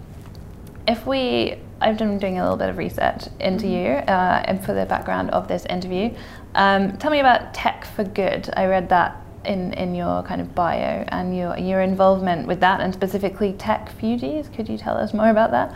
[0.88, 3.74] if we, I've been doing a little bit of research into mm-hmm.
[3.74, 6.14] you uh, and for the background of this interview.
[6.56, 8.50] Um, tell me about Tech for Good.
[8.56, 12.80] I read that in, in your kind of bio and your, your involvement with that
[12.82, 14.54] and specifically Techfugees.
[14.54, 15.74] Could you tell us more about that?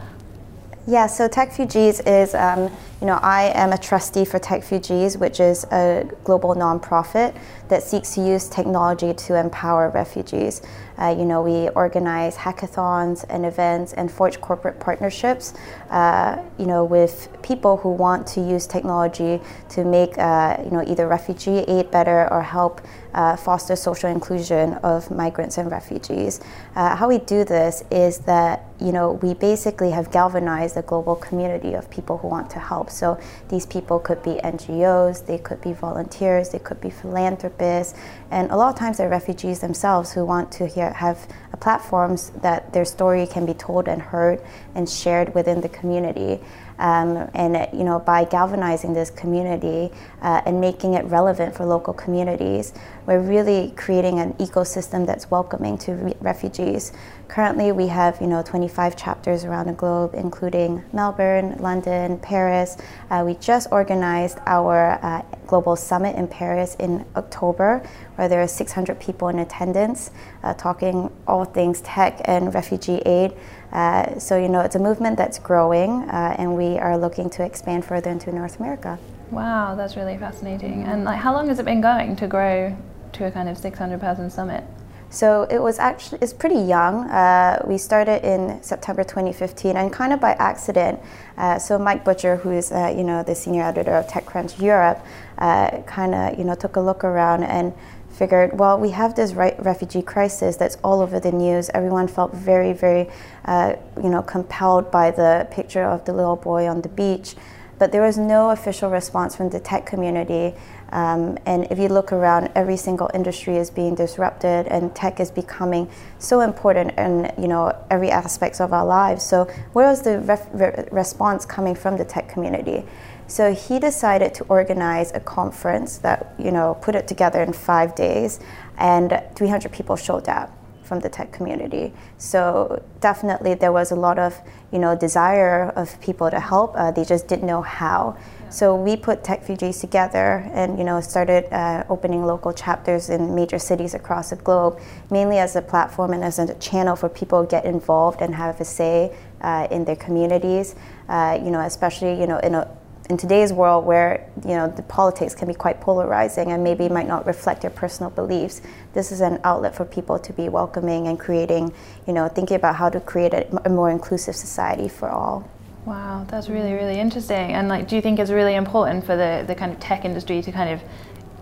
[0.86, 5.40] Yeah, so Techfugees is, um, you know, I am a trustee for Tech Techfugees, which
[5.40, 7.38] is a global nonprofit
[7.68, 10.62] that seeks to use technology to empower refugees.
[10.98, 15.54] Uh, you know, we organize hackathons and events and forge corporate partnerships,
[15.92, 19.40] uh, you know, with people who want to use technology
[19.70, 22.82] to make, uh, you know, either refugee aid better or help
[23.14, 26.40] uh, foster social inclusion of migrants and refugees.
[26.76, 31.16] Uh, how we do this is that, you know, we basically have galvanized a global
[31.16, 32.87] community of people who want to help.
[32.90, 33.20] So
[33.50, 37.98] these people could be NGOs, they could be volunteers, they could be philanthropists,
[38.32, 41.28] and a lot of times they're refugees themselves who want to hear, have
[41.60, 44.42] platforms that their story can be told and heard
[44.76, 46.40] and shared within the community.
[46.80, 51.94] Um, and you know, by galvanizing this community uh, and making it relevant for local
[51.94, 52.74] communities,
[53.06, 56.92] we're really creating an ecosystem that's welcoming to re- refugees.
[57.28, 62.78] Currently, we have you know 25 chapters around the globe, including Melbourne, London, Paris.
[63.10, 68.48] Uh, we just organized our uh, global summit in Paris in October, where there are
[68.48, 70.12] 600 people in attendance,
[70.44, 73.34] uh, talking all things tech and refugee aid.
[73.72, 77.44] Uh, so, you know, it's a movement that's growing, uh, and we are looking to
[77.44, 78.98] expand further into North America.
[79.32, 80.84] Wow, that's really fascinating.
[80.84, 82.76] And like, how long has it been going to grow
[83.14, 84.64] to a kind of 600 person summit?
[85.10, 87.10] So it was actually it's pretty young.
[87.10, 91.00] Uh, we started in September 2015, and kind of by accident.
[91.38, 95.00] Uh, so Mike Butcher, who is uh, you know the senior editor of TechCrunch Europe,
[95.38, 97.74] uh, kind of you know took a look around and
[98.18, 101.70] figured, well, we have this re- refugee crisis that's all over the news.
[101.74, 103.10] Everyone felt very, very,
[103.46, 107.36] uh, you know, compelled by the picture of the little boy on the beach,
[107.78, 110.56] but there was no official response from the tech community.
[110.92, 115.30] Um, and if you look around, every single industry is being disrupted, and tech is
[115.30, 115.88] becoming
[116.18, 119.22] so important in you know every aspects of our lives.
[119.22, 122.86] So where was the response coming from the tech community?
[123.28, 127.94] So he decided to organize a conference that, you know, put it together in five
[127.96, 128.40] days,
[128.78, 130.52] and 300 people showed up
[130.84, 131.94] from the tech community.
[132.18, 134.40] So definitely there was a lot of,
[134.72, 136.74] you know, desire of people to help.
[136.76, 138.18] Uh, they just didn't know how.
[138.50, 143.60] So we put Techfugees together and you know started uh, opening local chapters in major
[143.60, 144.80] cities across the globe,
[145.12, 148.62] mainly as a platform and as a channel for people to get involved and have
[148.62, 150.76] a say uh, in their communities.
[151.10, 152.68] Uh, you know, especially you know in a
[153.10, 157.08] in today's world where you know the politics can be quite polarizing and maybe might
[157.08, 158.62] not reflect your personal beliefs
[158.94, 161.74] this is an outlet for people to be welcoming and creating
[162.06, 165.50] you know thinking about how to create a, more inclusive society for all.
[165.86, 167.54] Wow that's really really interesting.
[167.54, 170.42] And like do you think it's really important for the the kind of tech industry
[170.42, 170.82] to kind of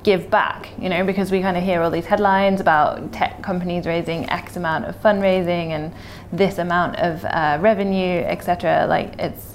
[0.03, 3.87] give back you know because we kind of hear all these headlines about tech companies
[3.87, 5.91] raising x amount of fundraising and
[6.31, 9.54] this amount of uh, revenue etc like it's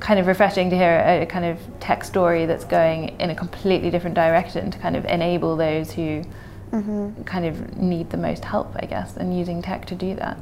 [0.00, 3.34] kind of refreshing to hear a, a, kind of tech story that's going in a
[3.34, 6.22] completely different direction to kind of enable those who
[6.70, 7.22] mm-hmm.
[7.22, 10.38] kind of need the most help, I guess, and using tech to do that.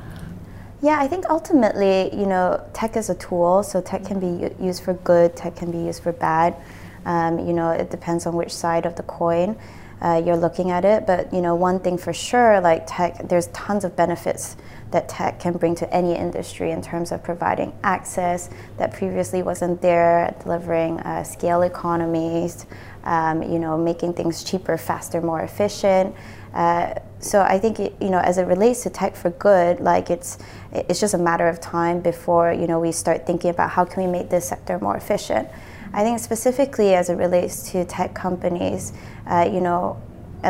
[0.82, 4.82] Yeah, I think ultimately, you know, tech is a tool, so tech can be used
[4.82, 6.56] for good, tech can be used for bad.
[7.06, 9.56] Um, you know, it depends on which side of the coin
[10.02, 11.06] uh, you're looking at it.
[11.06, 14.56] But you know, one thing for sure, like tech, there's tons of benefits
[14.94, 19.82] that tech can bring to any industry in terms of providing access that previously wasn't
[19.82, 22.64] there, delivering uh, scale economies,
[23.02, 26.14] um, you know, making things cheaper, faster, more efficient.
[26.54, 30.38] Uh, so I think you know, as it relates to tech for good, like it's
[30.72, 34.04] it's just a matter of time before you know we start thinking about how can
[34.04, 35.48] we make this sector more efficient.
[35.92, 38.92] I think specifically as it relates to tech companies,
[39.26, 40.00] uh, you know,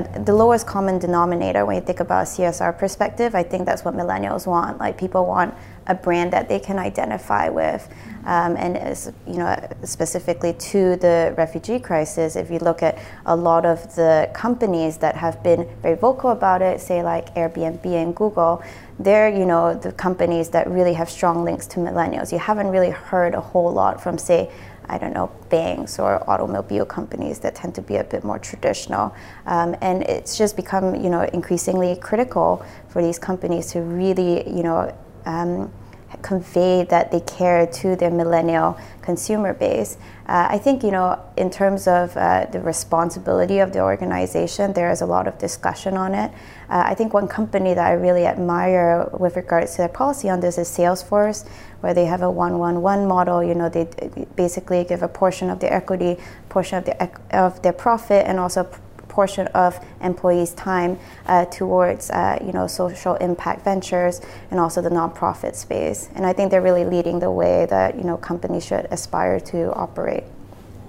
[0.03, 3.95] the lowest common denominator when you think about a CSR perspective, I think that's what
[3.95, 4.79] millennials want.
[4.79, 5.55] Like people want
[5.87, 7.89] a brand that they can identify with.
[8.25, 13.37] Um, and as, you know, specifically to the refugee crisis, if you look at a
[13.37, 18.17] lot of the companies that have been very vocal about it, say like Airbnb and
[18.17, 18.63] Google,
[18.99, 22.33] they're you know the companies that really have strong links to millennials.
[22.33, 24.51] You haven't really heard a whole lot from say
[24.89, 29.15] I don't know, banks or automobile companies that tend to be a bit more traditional.
[29.47, 34.63] Um, and it's just become, you know, increasingly critical for these companies to really, you
[34.63, 34.95] know,
[35.27, 35.73] um,
[36.23, 39.97] convey that they care to their millennial consumer base.
[40.27, 44.91] Uh, I think, you know, in terms of uh, the responsibility of the organization, there
[44.91, 46.31] is a lot of discussion on it.
[46.71, 50.41] Uh, I think one company that I really admire with regards to their policy on
[50.41, 51.47] this is Salesforce,
[51.85, 53.45] where they have a one-one-one model.
[53.45, 53.87] You know, they
[54.37, 56.17] basically give a portion of their equity,
[56.49, 58.65] portion of their of their profit, and also
[59.09, 64.89] portion of employees' time uh, towards uh, you know social impact ventures and also the
[64.89, 66.09] nonprofit space.
[66.15, 69.75] And I think they're really leading the way that you know companies should aspire to
[69.75, 70.25] operate.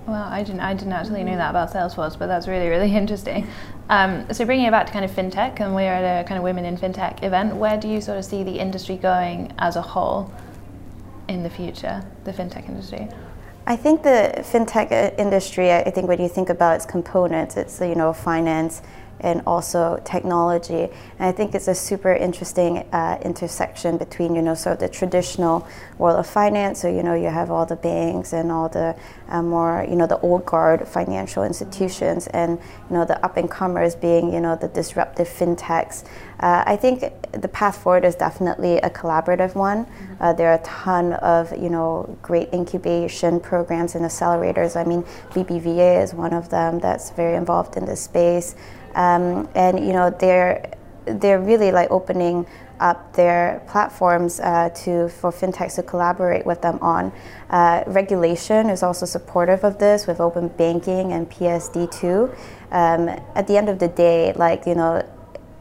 [0.07, 3.49] Well, I didn't, I didn't actually know that about Salesforce, but that's really, really interesting.
[3.89, 6.43] Um, so bringing it back to kind of fintech, and we're at a kind of
[6.43, 9.81] women in fintech event, where do you sort of see the industry going as a
[9.81, 10.31] whole
[11.28, 13.07] in the future, the fintech industry?
[13.67, 17.82] I think the fintech uh, industry, I think when you think about its components, it's,
[17.82, 18.84] you know, finance,
[19.20, 20.89] and also technology.
[21.20, 24.89] And I think it's a super interesting uh, intersection between, you know, sort of the
[24.89, 26.82] traditional world of finance.
[26.82, 28.95] So, you know, you have all the banks and all the
[29.30, 32.59] uh, more, you know, the old guard financial institutions and,
[32.89, 36.03] you know, the up and comers being, you know, the disruptive fintechs.
[36.39, 37.01] Uh, I think
[37.32, 39.88] the path forward is definitely a collaborative one.
[40.20, 44.76] Uh, there are a ton of, you know, great incubation programs and accelerators.
[44.76, 48.55] I mean, BBVA is one of them that's very involved in this space.
[48.95, 50.71] Um, and you know they're
[51.05, 52.47] they're really like opening
[52.79, 57.11] up their platforms uh, to for fintechs to collaborate with them on.
[57.49, 62.35] Uh, regulation is also supportive of this with open banking and PSD2.
[62.71, 65.03] Um, at the end of the day, like you know,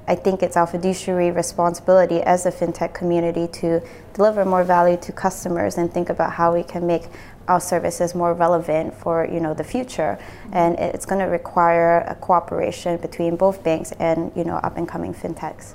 [0.06, 3.80] I think it's our fiduciary responsibility as a fintech community to
[4.12, 7.04] deliver more value to customers and think about how we can make
[7.48, 10.18] our services more relevant for you know the future.
[10.52, 14.88] And it's going to require a cooperation between both banks and you know up and
[14.88, 15.74] coming fintechs.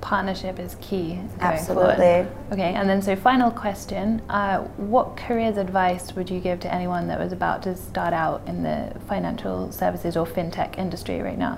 [0.00, 2.28] Partnership is key absolutely forward.
[2.50, 7.06] okay and then so final question uh, what careers advice would you give to anyone
[7.06, 11.56] that was about to start out in the financial services or fintech industry right now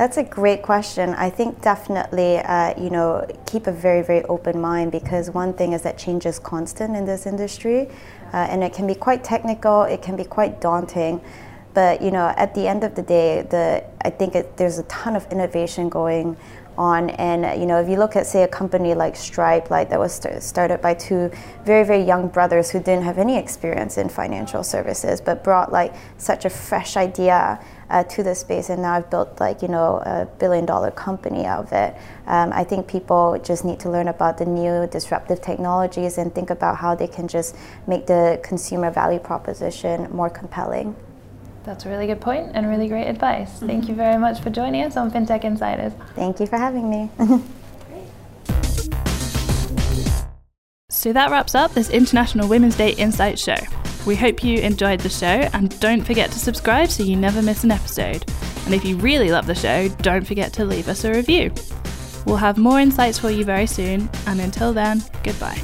[0.00, 1.12] that's a great question.
[1.12, 5.74] I think definitely, uh, you know, keep a very, very open mind because one thing
[5.74, 7.86] is that change is constant in this industry,
[8.32, 9.82] uh, and it can be quite technical.
[9.82, 11.20] It can be quite daunting,
[11.74, 14.84] but you know, at the end of the day, the I think it, there's a
[14.84, 16.34] ton of innovation going
[16.78, 17.10] on.
[17.10, 20.14] And you know, if you look at say a company like Stripe, like that was
[20.14, 21.30] st- started by two
[21.66, 25.92] very very young brothers who didn't have any experience in financial services, but brought like
[26.16, 29.96] such a fresh idea uh, to the space, and now I've built like you know
[30.06, 31.94] a billion dollar company out of it.
[32.26, 36.50] Um, I think people just need to learn about the new disruptive technologies and think
[36.50, 40.94] about how they can just make the consumer value proposition more compelling.
[41.64, 43.56] That's a really good point and really great advice.
[43.56, 43.66] Mm-hmm.
[43.66, 45.92] Thank you very much for joining us on FinTech Insiders.
[46.14, 47.10] Thank you for having me.
[50.88, 53.56] so that wraps up this International Women's Day Insight show.
[54.06, 57.64] We hope you enjoyed the show and don't forget to subscribe so you never miss
[57.64, 58.24] an episode.
[58.64, 61.52] And if you really love the show, don't forget to leave us a review.
[62.26, 65.60] We'll have more insights for you very soon, and until then, goodbye.